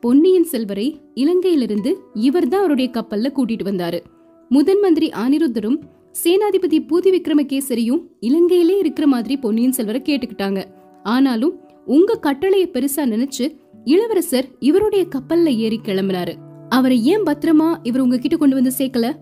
பொன்னியின் 0.00 0.44
செல்வரை 0.44 1.00
இலங்கையிலிருந்து 1.14 1.94
இவர் 2.14 2.48
தான் 2.48 2.58
அவருடைய 2.58 2.90
கப்பல்ல 2.94 3.32
கூட்டிட்டு 3.36 3.64
வந்தாரு. 3.64 4.00
முதன் 4.48 4.80
மந்திரி 4.80 5.08
அனிருத்தரும் 5.08 5.80
சேனாதிபதி 6.24 6.86
பூதி 6.86 7.18
விக்ரமகேசரியும் 7.18 8.02
இலங்கையிலே 8.20 8.78
இருக்கிற 8.78 9.06
மாதிரி 9.06 9.36
பொன்னியின் 9.36 9.72
செல்வரை 9.72 10.02
கேட்டுக்கிட்டாங்க. 10.04 10.64
ஆனாலும் 11.02 11.58
உங்க 11.84 12.18
கட்டளைய 12.22 12.68
பெருசா 12.72 13.04
நினைச்சு 13.04 13.56
இளவரசர் 13.84 14.48
இவருடைய 14.58 15.06
கப்பல்ல 15.16 15.46
ஏறி 15.46 15.80
கிளம்பினாரு. 15.84 16.34
அவரை 16.68 17.04
ஏன் 17.04 17.22
பத்திரமா 17.22 17.76
இவர் 17.82 18.00
உங்ககிட்ட 18.00 18.36
கொண்டு 18.36 18.54
வந்து 18.54 18.72
சேர்க்கல? 18.78 19.16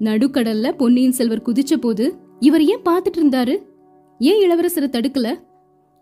நடுக்கடல்ல 0.00 0.72
பொன்னியின் 0.72 1.12
செல்வர் 1.12 1.42
குதிச்ச 1.42 1.76
போது 1.76 2.16
இவர் 2.38 2.64
ஏன் 2.64 2.82
பார்த்துட்டு 2.84 3.18
இருந்தாரு? 3.18 3.56
ஏன் 4.18 4.40
இளவரசரை 4.42 4.88
தடுக்கல? 4.88 5.34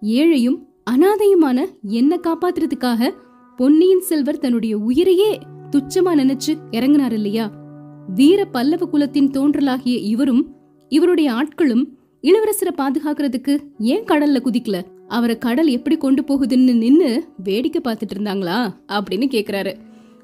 ஏழையும் 0.03 0.59
அனாதையுமான 0.91 1.65
என்ன 1.83 2.17
காப்பாத்துறதுக்காக 2.17 3.11
பொன்னியின் 3.57 4.01
செல்வர் 4.01 4.39
தன்னுடைய 4.39 4.79
உயிரையே 4.79 5.39
துச்சமா 5.71 6.13
நினைச்சு 6.13 6.57
இறங்கினார் 6.71 7.13
இல்லையா? 7.13 7.51
வீர 8.15 8.45
பல்லவ 8.45 8.87
குலத்தின் 8.87 9.31
தோன்றலாகிய 9.31 9.97
இவரும் 10.03 10.55
இவருடைய 10.89 11.33
ஆட்களும் 11.33 11.85
இளவரசரை 12.23 12.73
பாதுகாக்கிறதுக்கு 12.77 13.59
ஏன் 13.79 14.05
கடல்ல 14.05 14.41
குதிக்கல? 14.45 14.83
அவரை 15.09 15.39
கடல் 15.39 15.67
எப்படி 15.67 15.97
கொண்டு 15.97 16.23
போகுதுன்னு 16.23 16.77
நின்னு 16.77 17.25
வேடிக்கை 17.37 17.81
பார்த்துட்டு 17.85 18.19
இருந்தாங்களா? 18.19 18.69
அப்படின்னு 18.89 19.27
கேக்குறாரு. 19.27 19.75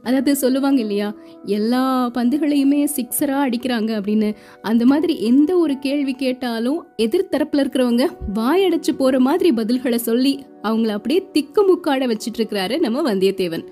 அதாவது 0.02 0.36
சொல்லுவாங்க 0.36 0.80
இல்லையா 0.80 1.14
எல்லா 1.44 2.10
பந்துகளையுமே 2.14 2.86
சிக்ஸரா 2.96 3.36
அடிக்கிறாங்க 3.44 3.90
அப்படின்னு. 3.98 4.34
அந்த 4.62 4.86
மாதிரி 4.86 5.20
எந்த 5.20 5.56
ஒரு 5.56 5.78
கேள்வி 5.78 6.14
கேட்டாலும் 6.14 6.86
எதிர்த்தரப்பில் 6.96 7.62
இருக்கிறவங்க 7.62 8.06
வாயடைச்சு 8.34 8.92
போற 8.96 9.20
மாதிரி 9.20 9.50
பதில்களை 9.50 9.94
சொல்லி 9.94 10.44
அவங்கள 10.62 10.88
அப்படியே 10.88 11.28
திக்கு 11.32 11.62
முக்காட 11.74 12.14
வச்சிட்டு 12.14 12.38
இருக்கிறாரு 12.38 12.78
நம்ம 12.78 13.14
வந்தியத்தேவன். 13.14 13.64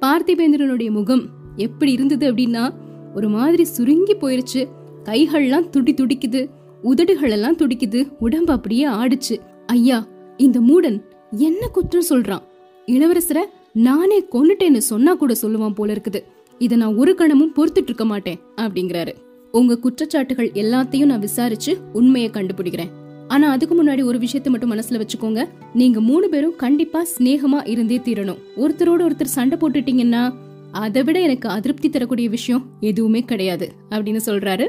பார்த்திபேந்திரனுடைய 0.00 0.90
முகம் 0.90 1.26
எப்படி 1.56 1.92
இருந்தது 1.92 2.32
அப்படின்னா 2.32 2.70
ஒரு 3.14 3.28
மாதிரி 3.28 3.64
சுருங்கி 3.64 4.14
போயிருச்சு. 4.14 4.68
கைகள்லாம் 5.04 5.68
துடி 5.68 5.94
துடிக்குது 5.94 6.48
உதடுகளெல்லாம் 6.84 7.58
துடிக்குது 7.58 8.12
உடம்பு 8.18 8.52
அப்படியே 8.52 8.86
ஆடுச்சு. 8.86 9.36
ஐயா 9.66 10.06
இந்த 10.36 10.60
மூடன் 10.60 11.00
என்ன 11.30 11.66
குற்றம் 11.66 12.08
சொல்றான்? 12.10 12.42
இளவரசரை 12.86 13.44
நானே 13.76 14.24
கொன்னுட்டேன்னு 14.32 14.76
சொன்னா 14.76 15.14
கூட 15.14 15.34
சொல்லுவான் 15.42 15.74
போல 15.74 15.92
இருக்குது. 15.92 16.20
இதை 16.58 16.78
நான் 16.78 16.94
ஒரு 16.94 17.14
கணமும் 17.14 17.52
பொறுத்துட்டு 17.56 17.88
இருக்க 17.90 18.04
மாட்டேன் 18.04 18.38
அப்படிங்கிறாரு. 18.56 19.12
உங்க 19.52 19.78
குற்றச்சாட்டுகள் 19.82 20.48
எல்லாத்தையும் 20.52 21.04
நான் 21.04 21.18
விசாரிச்சு 21.18 21.76
உண்மையை 21.92 22.30
கண்டுபிடிக்கிறேன். 22.30 22.88
ஆனா 23.28 23.50
அதுக்கு 23.50 23.84
முன்னாடி 23.84 24.04
ஒரு 24.04 24.18
விஷயத்தை 24.18 24.52
மட்டும் 24.52 24.72
மனசுல 24.72 25.00
வச்சுக்கோங்க. 25.02 25.48
நீங்க 25.74 26.00
மூணு 26.00 26.28
பேரும் 26.28 26.56
கண்டிப்பா 26.56 27.04
சிநேகமா 27.18 27.68
இருந்தே 27.68 27.98
தீரணும். 27.98 28.40
ஒருத்தரோட 28.56 29.02
ஒருத்தர் 29.08 29.34
சண்டை 29.36 29.58
போட்டுட்டீங்கன்னா 29.58 30.34
அதை 30.72 31.02
விட 31.02 31.20
எனக்கு 31.20 31.48
அதிருப்தி 31.48 31.90
தரக்கூடிய 31.90 32.28
விஷயம் 32.28 32.64
எதுவுமே 32.80 33.20
கிடையாது 33.20 33.72
அப்படின்னு 33.90 34.20
சொல்றாரு. 34.26 34.68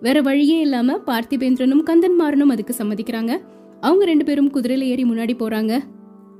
வேற 0.00 0.20
வழியே 0.20 0.60
இல்லாம 0.60 0.98
பார்த்திபேந்திரனும் 1.06 1.86
கந்தன்மாறனும் 1.86 2.54
அதுக்கு 2.56 2.74
சம்மதிக்கிறாங்க. 2.78 3.40
அவங்க 3.80 4.04
ரெண்டு 4.04 4.24
பேரும் 4.24 4.52
குதிரையில 4.52 4.80
ஏறி 4.80 5.04
முன்னாடி 5.04 5.34
போறாங்க. 5.38 5.78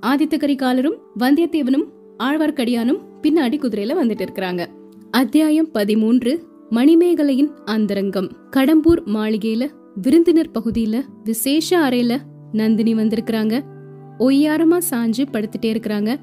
ஆதித்த 0.06 0.34
கரிகாலரும் 0.36 0.98
வந்தியத்தேவனும் 1.18 1.86
ஆழ்வார்க்கடியானும் 2.20 2.98
பின்னாடி 3.22 3.56
குதிரையில 3.58 3.92
வந்துட்டு 4.02 4.26
இருக்கிறாங்க. 4.28 4.66
அத்தியாயம் 5.10 5.70
பதிமூன்று 5.70 6.44
மணிமேகலையின் 6.70 7.50
அந்தரங்கம். 7.64 8.30
கடம்பூர் 8.50 9.00
மாளிகையில 9.06 9.70
விருந்தினர் 9.94 10.50
பகுதியில 10.50 11.02
விசேஷ 11.24 11.78
அறையில 11.78 12.18
நந்தினி 12.52 12.94
வந்திருக்கிறாங்க. 12.94 13.60
ஒய்யாரமா 14.18 14.78
சாஞ்சு 14.90 15.24
படுத்துட்டே 15.32 15.70
இருக்கிறாங்க. 15.70 16.16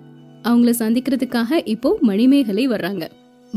அவங்கள 0.44 0.74
சந்திக்கிறதுக்காக 0.80 1.62
இப்போ 1.66 1.98
மணிமேகலை 2.02 2.68
வர்றாங்க. 2.68 3.08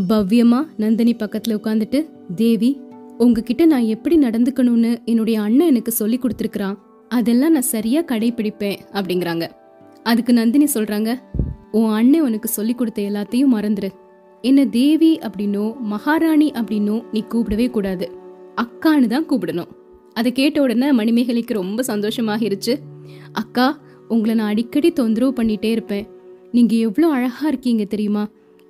பவ்யமா 0.08 0.66
நந்தினி 0.76 1.14
பக்கத்துல 1.14 1.58
உட்காந்துட்டு 1.64 2.10
தேவி 2.34 2.80
உங்ககிட்ட 3.18 3.64
நான் 3.64 3.84
எப்படி 3.84 4.18
நடந்துக்கணும்னு 4.18 5.04
என்னுடைய 5.04 5.40
அண்ணன் 5.40 5.66
எனக்கு 5.66 5.92
சொல்லி 5.92 6.18
கொடுத்துருக்கான் 6.18 6.74
அதெல்லாம் 7.08 7.52
நான் 7.52 7.62
சரியா 7.62 8.00
கடைபிடிப்பேன் 8.00 8.78
அப்படிங்கிறாங்க. 8.92 9.46
அதுக்கு 10.02 10.32
நந்தினி 10.32 10.66
சொல்றாங்க 10.74 11.16
உன் 11.72 11.92
அண்ணன் 11.98 12.24
உனக்கு 12.28 12.48
சொல்லி 12.48 12.74
கொடுத்த 12.74 13.00
எல்லாத்தையும் 13.02 13.54
மறந்துரு. 13.56 13.90
என்ன 14.44 14.64
தேவி 14.64 15.18
அப்படின்னோ 15.26 15.64
மகாராணி 15.92 16.48
அப்படின்னோ 16.50 16.96
நீ 17.12 17.20
கூப்பிடவே 17.32 17.70
கூடாது. 17.70 18.06
அக்கான்னு 18.62 19.06
தான் 19.06 19.28
கூப்பிடணும். 19.30 19.70
அதை 20.14 20.32
கேட்ட 20.32 20.62
உடனே 20.62 20.88
மணிமேகலைக்கு 20.92 21.52
ரொம்ப 21.52 21.82
சந்தோஷமாகிருச்சு. 21.82 22.74
அக்கா 23.32 23.66
உங்களை 24.08 24.34
நான் 24.34 24.52
அடிக்கடி 24.52 24.92
தொந்தரவு 24.92 25.32
பண்ணிட்டே 25.38 25.70
இருப்பேன். 25.70 26.06
நீங்க 26.52 26.74
எவ்வளோ 26.76 27.08
அழகா 27.08 27.48
இருக்கீங்க 27.48 27.84
தெரியுமா? 27.84 28.24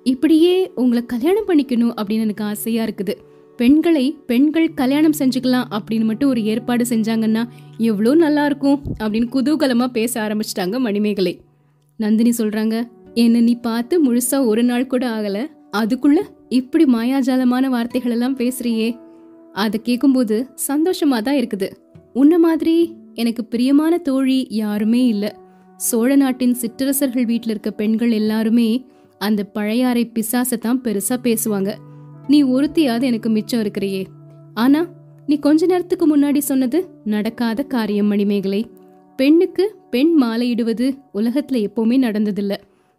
இப்படியே 0.05 0.71
உங்களை 0.75 1.01
கல்யாணம் 1.05 1.47
பண்ணிக்கணும் 1.47 1.93
அப்படின்னு 1.97 2.25
எனக்கு 2.27 2.43
ஆசையா 2.43 2.83
இருக்குது. 2.83 3.13
பெண்களை 3.59 4.05
பெண்கள் 4.25 4.73
கல்யாணம் 4.73 5.17
செஞ்சுக்கலாம் 5.19 5.67
அப்படின்னு 5.77 6.05
மட்டும் 6.05 6.29
ஒரு 6.29 6.43
ஏற்பாடு 6.43 6.83
செஞ்சாங்கன்னா 6.89 7.43
எவ்வளோ 7.77 8.13
நல்லா 8.15 8.45
இருக்கும் 8.45 8.79
அப்படின்னு 8.99 9.27
குதூகலமா 9.35 9.87
பேச 9.97 10.13
ஆரம்பிச்சிட்டாங்க 10.25 10.79
மணிமேகலை. 10.79 11.33
நந்தினி 12.01 12.31
சொல்றாங்க 12.37 12.75
என்ன 13.13 13.41
நீ 13.41 13.53
பார்த்து 13.67 13.95
முழுசா 14.05 14.37
ஒரு 14.45 14.63
நாள் 14.63 14.91
கூட 14.91 15.03
ஆகல. 15.09 15.37
அதுக்குள்ள 15.77 16.19
இப்படி 16.49 16.85
மாயாஜாலமான 16.85 17.65
வார்த்தைகள் 17.69 18.11
எல்லாம் 18.11 18.37
பேசுறியே. 18.37 18.89
அதை 19.53 19.77
கேட்கும்போது 19.83 20.37
சந்தோஷமா 20.67 21.17
தான் 21.21 21.39
இருக்குது. 21.41 21.69
உன்ன 22.13 22.39
மாதிரி 22.39 22.75
எனக்கு 23.13 23.43
பிரியமான 23.45 23.93
தோழி 23.97 24.39
யாருமே 24.49 25.01
இல்ல. 25.07 25.25
சோழ 25.87 26.09
நாட்டின் 26.15 26.53
சிற்றரசர்கள் 26.53 27.25
வீட்டில் 27.25 27.53
இருக்க 27.53 27.71
பெண்கள் 27.71 28.11
எல்லாருமே 28.11 28.69
அந்த 29.17 29.41
பழையாறை 29.55 30.03
பிசாசை 30.13 30.57
தான் 30.59 30.81
பெருசா 30.81 31.15
பேசுவாங்க. 31.23 31.71
நீ 32.27 32.39
ஒருத்தியாவது 32.55 33.05
எனக்கு 33.11 33.29
மிச்சம் 33.29 33.59
இருக்கிறியே. 33.59 34.03
ஆனா 34.53 34.81
நீ 35.25 35.35
கொஞ்ச 35.39 35.65
நேரத்துக்கு 35.65 36.05
முன்னாடி 36.11 36.41
சொன்னது 36.49 36.79
நடக்காத 37.05 37.63
காரியம் 37.73 38.11
மணிமேகலை. 38.11 38.61
பெண்ணுக்கு 39.19 39.65
பெண் 39.91 40.15
மாலையிடுவது 40.21 40.97
உலகத்துல 41.13 41.67
எப்பவுமே 41.67 41.97
நடந்ததில்ல. 41.99 42.55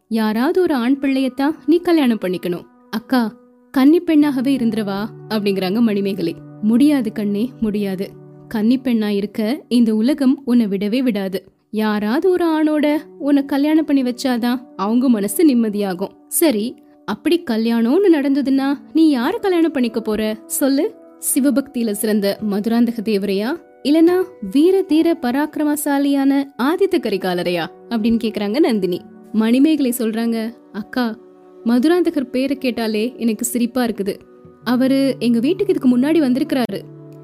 யாராவது 0.08 0.60
ஒரு 0.60 0.74
ஆண் 0.74 0.98
பிள்ளையத்தான் 1.00 1.50
நீ 1.66 1.78
கல்யாணம் 1.78 2.18
பண்ணிக்கணும். 2.20 2.62
அக்கா 2.90 3.34
கன்னி 3.70 4.00
பெண்ணாகவே 4.00 4.56
இருந்துருவா 4.56 5.04
அப்படிங்கிறாங்க 5.28 5.80
மணிமேகலை. 5.80 6.36
முடியாது 6.62 7.12
கண்ணே 7.12 7.50
முடியாது. 7.60 8.10
கன்னி 8.48 8.78
பெண்ணா 8.78 9.06
இருக்க 9.06 9.64
இந்த 9.68 9.94
உலகம் 9.94 10.42
உன்னை 10.44 10.66
விடவே 10.66 10.98
விடாது. 10.98 11.52
யாராவது 11.70 12.30
ஒரு 12.30 12.46
ஆணோட 12.46 12.96
உன்னை 13.18 13.44
கல்யாணம் 13.44 13.84
பண்ணி 13.84 14.02
வச்சாதான் 14.02 14.60
அவங்க 14.76 15.08
மனசு 15.08 15.48
நிம்மதியாகும். 15.48 16.12
சரி 16.28 16.82
அப்படி 17.04 17.44
கல்யாணம்னு 17.50 18.08
நடந்ததுன்னா 18.12 18.78
நீ 18.92 19.16
யார 19.16 19.38
கல்யாணம் 19.40 19.72
பண்ணிக்க 19.72 20.00
போற? 20.00 20.38
சொல்லு. 20.46 20.94
சிவபக்தியில 21.34 21.90
சிறந்த 21.90 22.38
மதுராந்தக 22.50 23.00
தேவரையா? 23.02 23.56
இல்லனா 23.82 24.24
வீர 24.52 24.82
தீர 24.82 25.18
பராக்கிரமசாலியான 25.22 26.44
ஆதித்த 26.62 26.98
கரிகாலரையா? 26.98 27.66
அப்படின்னு 27.88 28.18
கேக்குறாங்க 28.24 28.58
நந்தினி. 28.60 29.00
மணிமேகலை 29.32 29.94
சொல்றாங்க 29.98 30.54
அக்கா 30.72 31.18
மதுராந்தகர் 31.64 32.30
பேரை 32.30 32.58
கேட்டாலே 32.58 33.14
எனக்கு 33.16 33.44
சிரிப்பா 33.44 33.84
இருக்குது. 33.84 34.16
அவரு 34.64 35.16
எங்க 35.18 35.38
வீட்டுக்கு 35.38 35.72
இதுக்கு 35.72 35.98
முன்னாடி 35.98 36.18
வந்திருக்கிறாரு. 36.18 36.80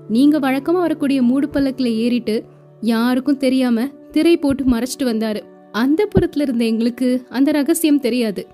நீங்க 0.09 0.39
வழக்கமா 0.39 0.81
வரக்கூடிய 0.81 1.23
மூடு 1.23 1.49
பல்லக்கில 1.53 1.95
ஏறிட்டு 1.95 2.45
யாருக்கும் 2.81 3.37
தெரியாம 3.37 3.87
திரை 4.11 4.37
போட்டு 4.37 4.65
மறைச்சிட்டு 4.65 5.03
வந்தாரு. 5.03 5.41
அந்த 5.73 6.09
புறத்துல 6.15 6.41
இருந்த 6.41 6.65
எங்களுக்கு 6.65 7.27
அந்த 7.29 7.51
ரகசியம் 7.51 8.01
தெரியாது. 8.01 8.47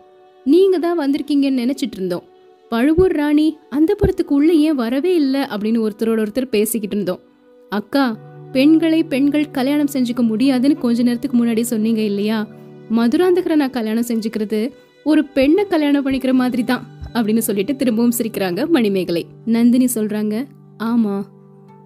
நீங்க 0.44 0.78
தான் 0.78 0.98
வந்திருக்கீங்கன்னு 0.98 1.60
நினைச்சிட்டு 1.62 1.94
இருந்தோம். 1.94 2.22
பழுவூர் 2.68 3.12
ராணி 3.12 3.58
அந்த 3.70 3.96
புறத்துக்கு 3.98 4.34
உள்ள 4.34 4.52
ஏன் 4.52 4.74
வரவே 4.74 5.14
இல்லை? 5.14 5.40
அப்படின்னு 5.40 5.88
ஒருத்தரோட 5.88 6.26
ஒருத்தர் 6.26 6.44
பேசிக்கிட்டு 6.44 6.96
இருந்தோம். 6.96 7.20
அக்கா 7.76 8.04
பெண்களை 8.52 8.98
பெண்கள் 9.04 9.46
கல்யாணம் 9.50 9.92
செஞ்சுக்க 9.92 10.22
முடியாதுன்னு 10.22 10.76
கொஞ்ச 10.78 11.02
நேரத்துக்கு 11.02 11.36
முன்னாடி 11.38 11.60
சொன்னீங்க 11.60 12.00
இல்லையா? 12.00 12.38
மதுராந்தகரை 12.90 13.54
நான் 13.54 13.76
கல்யாணம் 13.76 14.08
செஞ்சுக்கிறது 14.08 14.60
ஒரு 15.04 15.22
பெண்ணை 15.36 15.64
கல்யாணம் 15.66 16.04
பண்ணிக்கிற 16.06 16.32
மாதிரி 16.32 16.64
தான் 16.64 16.84
அப்படின்னு 17.12 17.38
சொல்லிட்டு 17.38 17.72
திரும்பவும் 17.76 18.16
சிரிக்கிறாங்க 18.18 18.60
மணிமேகலை. 18.68 19.22
நந்தினி 19.46 19.88
சொல்றாங்க 19.94 20.34
ஆமா 20.82 21.16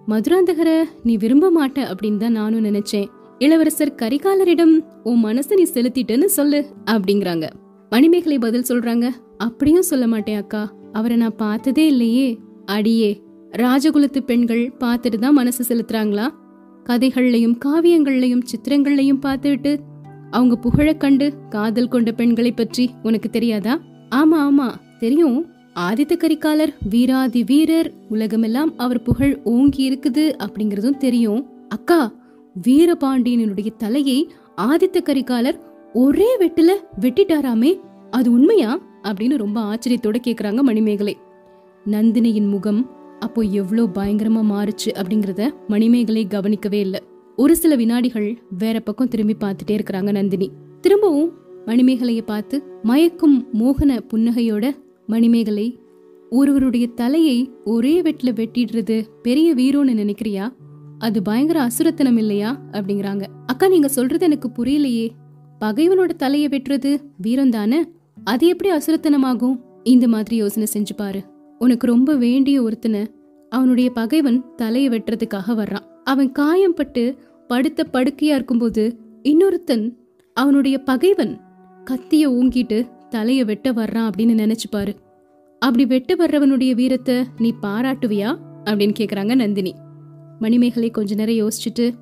மதுராந்தகரை 0.07 0.77
நீ 1.03 1.15
விரும்ப 1.17 1.47
மாட்ட 1.57 1.79
அப்படின்னு 1.91 2.17
தான் 2.17 2.37
நானும் 2.39 2.65
நினைச்சேன். 2.65 3.07
இளவரசர் 3.39 3.97
கரிகாலரிடம் 4.01 4.75
உன் 5.03 5.23
மனசை 5.25 5.55
நீ 5.55 5.65
செலுத்திட்டேன்னு 5.73 6.29
சொல்லு 6.37 6.59
அப்படிங்கிறாங்க. 6.85 7.45
மணிமேகலை 7.91 8.37
பதில் 8.39 8.69
சொல்றாங்க 8.69 9.05
அப்படியும் 9.37 9.89
சொல்ல 9.91 10.05
மாட்டேன் 10.07 10.39
அக்கா. 10.41 10.63
அவரை 10.91 11.17
நான் 11.17 11.35
பார்த்ததே 11.35 11.85
இல்லையே. 11.87 12.27
அடியே 12.65 13.11
ராஜகுலத்து 13.51 14.19
பெண்கள் 14.19 14.73
பார்த்துட்டு 14.79 15.17
தான் 15.17 15.33
மனசு 15.33 15.75
செலுத்துறாங்களா? 15.75 16.33
கதைகள்லையும் 16.83 17.57
காவியங்கள்லையும் 17.65 18.43
சித்திரங்கள்லையும் 18.51 19.21
பார்த்துட்டு 19.21 19.79
அவங்க 20.31 20.55
புகழ 20.55 20.93
கண்டு 20.93 21.33
காதல் 21.49 21.87
கொண்ட 21.87 22.11
பெண்களை 22.11 22.51
பற்றி 22.51 22.89
உனக்கு 23.03 23.29
தெரியாதா? 23.29 23.79
ஆமா 24.15 24.37
ஆமா 24.37 24.67
தெரியும். 24.99 25.45
ஆதித்த 25.75 26.17
கரிகாலர் 26.17 26.73
வீராதி 26.89 27.43
வீரர் 27.43 27.93
உலகமெல்லாம் 28.09 28.77
அவர் 28.77 29.01
புகழ் 29.01 29.39
ஓங்கி 29.43 29.83
இருக்குது 29.91 30.33
அப்படிங்கறதும் 30.39 30.97
தெரியும். 30.97 31.45
அக்கா 31.69 32.11
வீரபாண்டியனுடைய 32.61 33.75
தலையை 33.77 34.29
ஆதித்த 34.57 34.97
கரிகாலர் 35.01 35.59
ஒரே 35.93 36.37
வெட்டுல 36.39 36.71
வெட்டிட்டாராமே 37.01 37.79
அது 38.11 38.31
உண்மையா? 38.31 38.79
அப்படின்னு 39.03 39.37
ரொம்ப 39.37 39.61
ஆச்சரியத்தோட 39.61 40.15
கேக்குறாங்க 40.23 40.61
மணிமேகலை. 40.61 41.17
நந்தினியின் 41.85 42.49
முகம் 42.49 42.98
அப்போ 43.19 43.41
எவ்வளோ 43.41 43.83
பயங்கரமா 43.83 44.41
மாறுச்சு 44.53 44.89
அப்படிங்கறத 44.93 45.49
மணிமேகலை 45.67 46.27
கவனிக்கவே 46.27 46.79
இல்லை. 46.79 46.99
ஒரு 47.35 47.55
சில 47.55 47.75
வினாடிகள் 47.75 48.39
வேற 48.57 48.79
பக்கம் 48.79 49.07
திரும்பி 49.07 49.35
பார்த்துட்டே 49.39 49.79
இருக்கிறாங்க 49.79 50.11
நந்தினி. 50.11 50.51
திரும்பவும் 50.81 51.31
மணிமேகலையை 51.65 52.21
பார்த்து 52.21 52.63
மயக்கும் 52.83 53.47
மோகன 53.53 53.99
புன்னகையோட 54.13 54.71
மணிமேகலை 55.07 55.79
ஒருவருடைய 56.29 56.87
தலையை 56.87 57.51
ஒரே 57.63 58.01
வெட்டில் 58.01 58.37
வெட்டிடுறது 58.39 59.05
பெரிய 59.21 59.55
வீரோன்னு 59.55 59.93
நினைக்கிறியா? 59.93 60.53
அது 60.97 61.21
பயங்கர 61.21 61.67
அசுரத்தனம் 61.67 62.17
இல்லையா? 62.17 62.61
அப்படிங்கிறாங்க. 62.71 63.23
அக்கா 63.45 63.67
நீங்க 63.67 63.87
சொல்றது 63.87 64.25
எனக்கு 64.25 64.49
புரியலையே. 64.49 65.09
பகைவனோட 65.59 66.05
தலையை 66.05 66.49
வெட்டுறது 66.49 66.99
வீரம் 67.17 67.49
தானே 67.49 67.85
அது 68.23 68.47
எப்படி 68.47 68.71
அசுரத்தனமாகும்? 68.71 69.59
இந்த 69.83 70.07
மாதிரி 70.07 70.35
யோசனை 70.35 70.67
செஞ்சு 70.73 70.95
பாரு. 70.95 71.23
உனக்கு 71.59 71.87
ரொம்ப 71.87 72.15
வேண்டிய 72.15 72.61
ஒருத்தனை 72.61 73.11
அவனுடைய 73.49 73.89
பகைவன் 73.89 74.55
தலையை 74.55 74.89
வெட்டுறதுக்காக 74.89 75.47
வர்றான். 75.47 75.87
அவன் 76.03 76.31
காயம்பட்டு 76.39 77.17
படுத்த 77.47 77.87
படுக்கையா 77.93 78.33
இருக்கும்போது 78.33 78.99
இன்னொருத்தன் 79.23 79.95
அவனுடைய 80.33 80.79
பகைவன் 80.79 81.39
கத்திய 81.85 82.27
ஊங்கிட்டு 82.27 82.89
தலைய 83.09 83.45
வெட்ட 83.45 83.71
வர்றான் 83.71 84.09
அப்படின்னு 84.09 84.21
நினைச்சு 84.21 84.69
பாரு 84.69 84.95
அப்படி 85.59 85.85
வெட்ட 85.85 86.15
வர்றவனுடைய 86.15 86.73
வீரத்தை 86.73 87.15
நீ 87.37 87.53
பாராட்டுவியா? 87.61 88.37
அப்படின்னு 88.63 88.93
கேக்குறாங்க 88.99 89.35
நந்தினி. 89.35 89.75
மணிமேகலை 90.39 90.91
கொஞ்ச 90.91 91.15
நேரம் 91.15 91.47
யோசிச்சுட்டு 91.47 91.93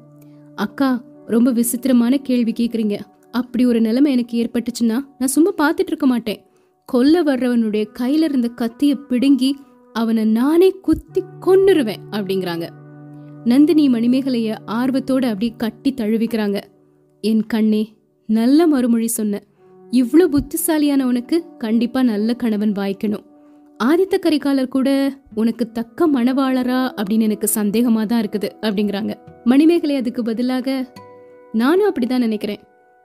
அக்கா 0.56 1.04
ரொம்ப 1.26 1.52
விசித்திரமான 1.52 2.18
கேள்வி 2.18 2.54
கேக்குறீங்க. 2.60 3.00
அப்படி 3.32 3.66
ஒரு 3.66 3.82
நிலைமை 3.82 4.12
எனக்கு 4.12 4.44
ஏற்பட்டுச்சுன்னா 4.44 5.00
நான் 5.18 5.28
சும்மா 5.28 5.52
பார்த்துட்டு 5.58 5.88
இருக்க 5.88 6.06
மாட்டேன். 6.06 6.47
கொல்ல 6.89 7.24
வர்றவனுடைய 7.24 7.86
கையில 8.00 8.24
இருந்த 8.24 8.50
கத்திய 8.56 8.96
பிடுங்கி 9.10 9.56
அவனை 9.94 10.25
நானே 10.25 10.70
குத்தி 10.70 11.24
கொன்னுருவேன் 11.46 12.03
அப்படிங்கிறாங்க. 12.12 12.70
நந்தினி 13.46 13.89
மணிமேகலைய 13.89 14.56
ஆர்வத்தோட 14.65 15.24
அப்படி 15.25 15.53
கட்டி 15.58 15.94
தழுவிக்கிறாங்க. 15.98 16.60
என் 17.22 17.44
கண்ணே 17.48 17.96
நல்ல 18.25 18.67
மறுமொழி 18.67 19.08
சொன்ன. 19.08 19.41
இவ்ளோ 19.91 20.27
புத்திசாலியான 20.27 21.08
உனக்கு 21.08 21.58
கண்டிப்பா 21.58 22.03
நல்ல 22.03 22.34
கணவன் 22.34 22.72
வாய்க்கணும். 22.72 23.25
ஆதித்த 23.84 24.15
கரிகாலர் 24.20 24.67
கூட 24.67 25.13
உனக்கு 25.36 25.72
தக்க 25.72 26.08
மணவாளரா 26.08 26.82
அப்படின்னு 26.98 27.22
எனக்கு 27.22 27.50
சந்தேகமா 27.56 28.06
தான் 28.06 28.22
இருக்குது 28.24 28.50
அப்படிங்கிறாங்க. 28.62 29.13
மணிமேகலை 29.44 29.96
அதுக்கு 29.96 30.24
பதிலாக 30.24 30.94
நானும் 31.51 31.94
அப்படிதான் 31.94 32.27
நினைக்கிறேன். 32.27 32.60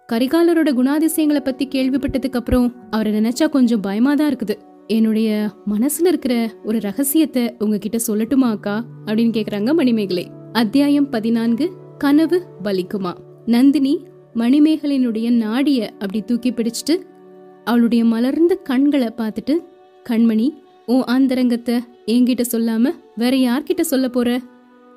கரிகாலரோட 0.08 0.70
குணாதிசயங்களை 0.70 1.40
பத்தி 1.40 1.68
கேள்விப்பட்டதுக்கு 1.68 2.32
அப்புறம் 2.32 2.90
அவரை 2.90 3.12
நினைச்சா 3.12 3.48
கொஞ்சம் 3.48 3.80
பயமா 3.80 4.14
தான் 4.14 4.36
இருக்குது. 4.36 4.54
என்னுடைய 4.86 5.50
மனசுல 5.70 6.06
இருக்கிற 6.06 6.54
ஒரு 6.64 6.80
ரகசியத்தை 6.80 7.54
உங்ககிட்ட 7.58 7.98
சொல்லட்டுமா 8.06 8.50
அக்கா? 8.50 8.84
அப்படின்னு 9.04 9.34
கேக்குறாங்க 9.38 9.74
மணிமேகலை. 9.74 10.30
அத்தியாயம் 10.52 11.08
பதினான்கு 11.08 11.70
கனவு 11.98 12.46
பலிக்குமா? 12.64 13.12
நந்தினி 13.46 14.06
மணிமேகலினுடைய 14.34 15.30
நாடிய 15.30 15.90
அப்படி 15.90 16.22
தூக்கி 16.22 16.50
பிடிச்சிட்டு 16.50 16.94
அவளுடைய 17.64 18.04
மலர்ந்த 18.04 18.54
கண்களை 18.54 19.06
பார்த்துட்டு 19.06 19.56
கண்மணி 20.08 20.50
உன் 20.86 21.02
ஆந்தரங்கத்தை 21.02 21.74
என்கிட்ட 22.06 22.44
சொல்லாம 22.52 22.90
வேற 23.16 23.36
யார்கிட்ட 23.36 23.80
சொல்ல 23.80 24.08
போற? 24.08 24.40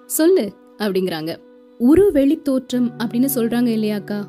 சொல்லு 0.06 0.54
அப்படிங்கிறாங்க. 0.78 1.36
உரு 1.78 2.12
வெளி 2.12 2.42
தோற்றம் 2.42 2.92
அப்படின்னு 2.98 3.28
சொல்றாங்க 3.36 3.68
இல்லையாக்கா 3.68 4.20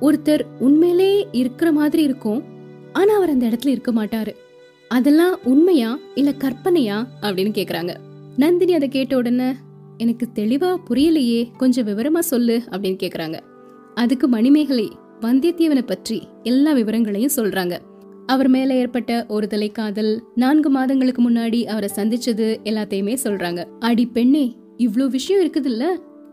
ஒருத்தர் 0.00 0.44
உண்மையிலே 0.58 1.26
இருக்கிற 1.32 1.72
மாதிரி 1.72 2.02
இருக்கும் 2.02 2.44
ஆனா 2.92 3.16
அவர் 3.16 3.28
அந்த 3.28 3.48
இடத்துல 3.48 3.68
இருக்க 3.68 3.92
மாட்டாரு. 3.92 4.32
அதெல்லாம் 4.88 5.38
உண்மையா 5.44 5.98
இல்ல 6.14 6.30
கற்பனையா 6.30 7.06
அப்படின்னு 7.22 7.52
கேக்குறாங்க. 7.54 7.94
நந்தினி 8.36 8.72
அதை 8.74 8.88
கேட்ட 8.88 9.16
உடனே 9.16 9.54
எனக்கு 9.98 10.28
தெளிவா 10.34 10.76
புரியலையே 10.88 11.50
கொஞ்சம் 11.56 11.86
விவரமா 11.86 12.18
சொல்லு 12.18 12.62
அப்படின்னு 12.70 12.98
கேக்குறாங்க. 13.02 13.38
அதுக்கு 13.94 14.28
மணிமேகலை 14.28 14.88
வந்தியத்தேவனை 15.20 15.82
பற்றி 15.86 16.22
எல்லா 16.42 16.72
விவரங்களையும் 16.72 17.36
சொல்றாங்க. 17.36 17.74
அவர் 18.26 18.48
மேல 18.48 18.74
ஏற்பட்ட 18.74 19.24
ஒரு 19.28 19.46
தலை 19.46 19.68
காதல் 19.68 20.22
நான்கு 20.34 20.70
மாதங்களுக்கு 20.70 21.30
முன்னாடி 21.30 21.64
அவரை 21.64 21.88
சந்திச்சது 21.96 22.48
எல்லாத்தையுமே 22.64 23.16
சொல்றாங்க. 23.24 23.64
அடி 23.78 24.06
பெண்ணே 24.06 24.56
இவ்ளோ 24.76 25.06
விஷயம் 25.06 25.42
இருக்குதுல்ல 25.42 25.84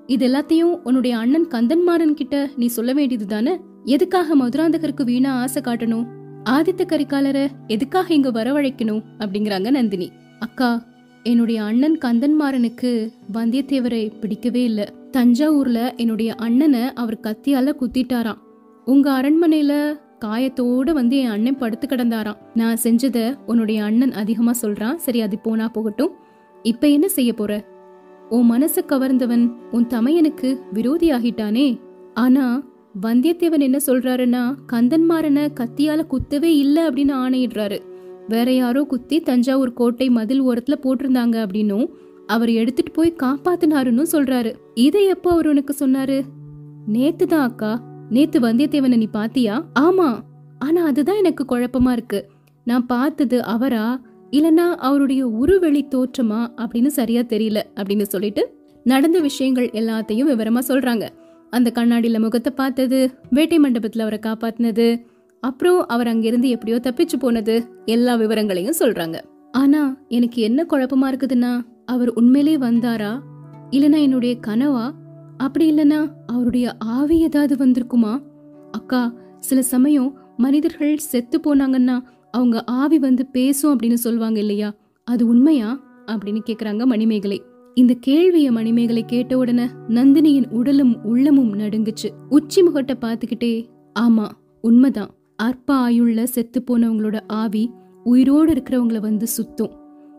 இது 0.08 0.28
எல்லாத்தையும் 0.28 0.80
உன்னுடைய 0.84 1.17
அண்ணன் 1.17 1.48
கந்தன்மாறன் 1.48 2.13
கிட்ட 2.13 2.50
நீ 2.56 2.67
சொல்ல 2.67 2.93
வேண்டியது 2.93 3.26
தானே 3.26 3.60
எதுக்காக 3.84 4.36
மதுராந்தகருக்கு 4.36 5.04
வீணா 5.04 5.39
ஆசை 5.39 5.62
காட்டணும்? 5.62 6.06
ஆதித்த 6.50 6.82
கரிகாலரை 6.86 7.48
எதுக்காக 7.67 8.13
இங்க 8.13 8.32
வரவழைக்கணும்? 8.32 9.02
அப்படிங்கிறாங்க 9.20 9.70
நந்தினி. 9.70 10.12
அக்கா 10.39 10.86
என்னுடைய 11.24 11.63
அண்ணன் 11.63 11.98
கந்தன்மாறனுக்கு 12.06 13.10
வந்தியத்தேவரை 13.34 14.20
பிடிக்கவே 14.20 14.63
இல்ல. 14.63 14.93
தஞ்சாவூர்ல 15.12 15.96
என்னுடைய 15.96 16.36
அண்ணனை 16.36 16.93
அவர் 16.93 17.20
கத்தியால 17.20 17.74
குத்திட்டாராம். 17.82 18.38
உங்க 18.86 19.22
அரண்மனையில 19.22 20.00
காயத்தோட 20.26 20.91
வந்து 20.91 21.17
என் 21.17 21.30
அண்ணன் 21.30 21.58
படுத்து 21.58 21.88
கிடந்தாராம். 21.88 22.38
நான் 22.54 22.78
செஞ்சத 22.84 23.38
உன்னுடைய 23.46 23.84
அண்ணன் 23.84 24.12
அதிகமா 24.12 24.52
சொல்றான். 24.62 24.96
சரி 24.96 25.22
அது 25.22 25.39
போனா 25.39 25.67
போகட்டும். 25.67 26.12
இப்ப 26.63 26.88
என்ன 26.88 27.08
செய்ய 27.08 27.34
போற? 27.34 27.63
உன் 28.30 28.52
மனச 28.52 28.86
கவர்ந்தவன் 28.86 29.52
உன் 29.72 29.88
தமையனுக்கு 29.88 30.60
விரோதி 30.74 31.12
ஆகிட்டானே 31.12 31.80
ஆனா 32.13 32.63
வந்தியத்தேவன் 33.02 33.60
என்ன 33.60 33.78
சொல்றாருன்னா 33.86 34.56
கந்தன்மாரனை 34.74 35.48
கத்தியால 35.54 36.08
குத்தவே 36.08 36.44
இல்ல 36.44 36.90
அப்படின்னு 36.90 37.13
ஆணையிடுறாரு. 37.13 37.80
வேற 38.28 38.54
யாரோ 38.54 38.84
குத்தி 38.84 39.20
தஞ்சாவூர் 39.20 39.74
கோட்டை 39.74 40.10
மதில் 40.10 40.44
ஓரத்துல 40.44 40.76
போட்டிருந்தாங்க 40.84 41.46
அப்படின்னும் 41.46 41.90
அவர் 42.28 42.50
எடுத்துட்டு 42.50 42.92
போய் 42.92 43.16
காப்பாத்தினாருன்னு 43.24 44.06
சொல்றாரு. 44.12 44.56
இதை 44.74 45.06
எப்போ 45.06 45.32
அவர் 45.32 45.48
உனக்கு 45.48 45.76
சொன்னாரு? 45.80 46.22
நேத்து 46.88 47.28
தான் 47.28 47.50
அக்கா. 47.50 47.82
நேத்து 48.10 48.40
வந்தியத்தேவனை 48.40 48.98
நீ 48.98 49.06
பாத்தியா? 49.06 49.66
ஆமா. 49.80 50.20
ஆனா 50.60 50.86
அதுதான் 50.86 51.18
எனக்கு 51.18 51.46
குழப்பமா 51.50 51.92
இருக்கு. 51.92 52.30
நான் 52.63 52.86
பார்த்தது 52.86 53.44
அவரா? 53.44 54.02
இல்லைன்னா 54.32 54.76
அவருடைய 54.76 55.28
உருவெளி 55.28 55.88
தோற்றமா 55.96 56.48
அப்படின்னு 56.58 56.88
சரியா 56.88 57.22
தெரியல 57.22 57.62
அப்படின்னு 57.76 58.02
சொல்லிட்டு 58.02 58.56
நடந்த 58.84 59.20
விஷயங்கள் 59.20 59.70
எல்லாத்தையும் 59.70 60.30
விவரமா 60.30 60.62
சொல்றாங்க. 60.68 61.10
அந்த 61.50 61.72
கண்ணாடியில 61.76 62.20
முகத்தை 62.20 62.54
பார்த்தது 62.56 63.12
வேட்டை 63.30 63.58
மண்டபத்துல 63.58 64.00
அவரை 64.00 64.20
காப்பாத்தினது 64.24 65.06
அப்புறம் 65.40 65.88
அவர் 65.88 66.08
அங்கிருந்து 66.08 66.50
எப்படியோ 66.50 66.80
தப்பிச்சு 66.84 67.20
போனது 67.20 67.68
எல்லா 67.86 68.16
விவரங்களையும் 68.16 68.80
சொல்றாங்க. 68.80 69.20
ஆனா 69.52 69.98
எனக்கு 70.08 70.42
என்ன 70.42 70.66
குழப்பமா 70.70 71.08
இருக்குதுன்னா 71.08 71.66
அவர் 71.86 72.10
உண்மையிலே 72.10 72.58
வந்தாரா? 72.58 73.20
இல்லனா 73.72 74.02
என்னுடைய 74.02 74.38
கனவா? 74.48 74.92
அப்படி 75.38 75.72
இல்லனா 75.72 76.08
அவருடைய 76.26 76.76
ஆவி 76.78 77.20
ஏதாவது 77.20 77.66
வந்திருக்குமா? 77.66 78.24
அக்கா 78.72 79.13
சில 79.40 79.62
சமயம் 79.62 80.18
மனிதர்கள் 80.38 80.98
செத்து 80.98 81.40
போனாங்கன்னா 81.40 82.00
அவங்க 82.38 82.63
ஆவி 82.63 83.00
வந்து 83.00 83.26
பேசும் 83.26 83.78
அப்படின்னு 83.78 83.93
சொல்லுவாங்க 83.93 84.39
இல்லையா? 84.39 84.76
அது 85.04 85.28
உண்மையா? 85.28 85.84
அப்படின்னு 86.06 86.41
கேக்குறாங்க 86.45 86.86
மணிமேகலை. 86.86 87.41
இந்த 87.73 87.95
கேள்விய 88.08 88.52
மணிமேகலை 88.52 89.06
கேட்ட 89.06 89.38
உடனே 89.38 89.65
நந்தினியின் 89.88 90.50
உடலும் 90.50 91.04
உள்ளமும் 91.04 91.54
நடுங்குச்சு. 91.54 92.10
உச்சி 92.30 92.62
முகட்டை 92.62 92.95
பார்த்துக்கிட்டே 93.02 93.65
ஆமா 94.00 94.28
உண்மைதான். 94.62 95.10
அற்ப 95.36 95.73
ஆயுள்ள 95.73 96.26
செத்து 96.26 96.63
போனவங்களோட 96.67 97.19
ஆவி 97.28 97.71
உயிரோடு 98.04 98.54
இருக்கிறவங்கள 98.54 99.00
வந்து 99.00 99.28
சுத்தும். 99.38 99.73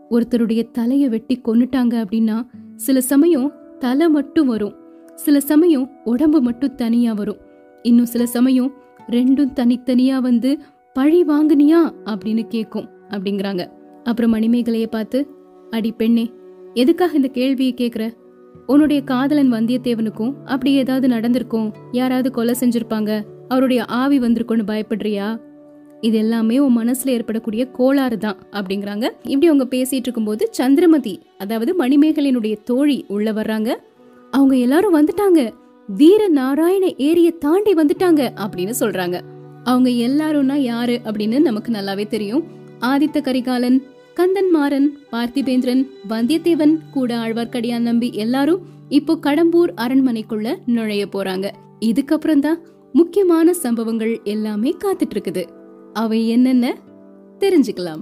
ஒருத்தருடைய 0.09 0.71
தலைய 0.77 1.09
வெட்டி 1.09 1.41
கொன்னுட்டாங்க 1.45 2.05
அப்படின்னா 2.05 2.45
சில 2.75 3.01
சமயம் 3.01 3.53
தலை 3.79 4.09
மட்டும் 4.09 4.47
வரும். 4.47 4.75
சில 5.15 5.39
சமயம் 5.39 5.89
உடம்பு 6.03 6.41
மட்டும் 6.41 6.75
தனியா 6.75 7.13
வரும். 7.13 7.37
இன்னும் 7.81 8.05
சில 8.05 8.25
சமயம் 8.25 8.71
ரெண்டும் 9.09 9.53
தனித்தனியா 9.55 10.19
வந்து 10.19 10.59
பழி 10.93 11.23
வாங்குனியா 11.23 11.81
அப்படின்னு 12.05 12.47
கேட்கும் 12.47 12.87
அப்படிங்கிறாங்க. 13.09 13.67
அப்புறம் 14.03 14.33
மணிமேகலைய 14.33 14.85
பார்த்து 14.85 15.27
அடி 15.69 15.91
பெண்ணே 15.91 16.31
எதுக்காக 16.73 17.15
இந்த 17.15 17.27
கேள்வியை 17.27 17.73
கேக்குற? 17.77 18.13
உன்னுடைய 18.67 19.01
காதலன் 19.01 19.53
வந்தியத்தேவனுக்கும் 19.53 20.33
அப்படி 20.45 20.73
ஏதாவது 20.73 21.07
நடந்திருக்கும் 21.07 21.73
யாராவது 21.91 22.31
கொலை 22.31 22.55
செஞ்சிருப்பாங்க 22.59 23.21
அவருடைய 23.47 23.85
ஆவி 23.85 24.19
வந்திருக்கும்னு 24.19 24.65
பயப்படுறியா? 24.67 25.39
இது 26.01 26.17
எல்லாமே 26.17 26.59
உன் 26.59 26.77
மனசுல 26.77 27.07
ஏற்படக்கூடிய 27.07 27.65
கோளாறு 27.65 28.17
தான் 28.17 28.37
அப்படிங்கிறாங்க. 28.51 29.05
இப்படி 29.23 29.47
அவங்க 29.47 29.77
பேசிட்டு 29.77 30.05
இருக்கும்போது 30.07 30.47
சந்திரமதி 30.51 31.19
அதாவது 31.37 31.73
மணிமேகலினுடைய 31.79 32.57
தோழி 32.63 33.05
உள்ள 33.07 33.31
வர்றாங்க. 33.31 33.75
அவங்க 34.31 34.55
எல்லாரும் 34.55 34.95
வந்துட்டாங்க. 34.95 35.49
வீர 35.87 36.27
நாராயண 36.27 36.85
ஏரிய 36.85 37.37
தாண்டி 37.37 37.73
வந்துட்டாங்க 37.73 38.29
அப்படின்னு 38.45 38.73
சொல்றாங்க. 38.79 39.19
அவங்க 39.69 39.89
எல்லாரும்னா 40.07 40.57
யாரு 40.71 40.95
அப்படின்னு 41.03 41.39
நமக்கு 41.47 41.71
நல்லாவே 41.71 42.05
தெரியும். 42.07 42.43
ஆதித்த 42.79 43.17
கரிகாலன் 43.21 43.77
கந்தன் 44.17 44.51
மாறன் 44.51 44.87
பார்த்திபேந்திரன் 45.11 45.83
வந்தியத்தேவன் 46.09 46.75
கூட 46.95 47.09
ஆழ்வார்க்கடியான் 47.17 47.87
நம்பி 47.89 48.09
எல்லாரும் 48.23 48.63
இப்போ 48.97 49.13
கடம்பூர் 49.25 49.71
அரண்மனைக்குள்ள 49.85 50.49
நுழைய 50.65 51.03
போறாங்க. 51.15 51.47
இதுக்கப்புறம் 51.89 52.43
தான் 52.45 52.59
முக்கியமான 52.93 53.53
சம்பவங்கள் 53.53 54.13
எல்லாமே 54.23 54.71
காத்துட்டு 54.83 55.15
இருக்குது. 55.15 55.43
அவை 55.93 56.21
என்னென்ன? 56.29 56.75
தெரிஞ்சுக்கலாம். 57.39 58.01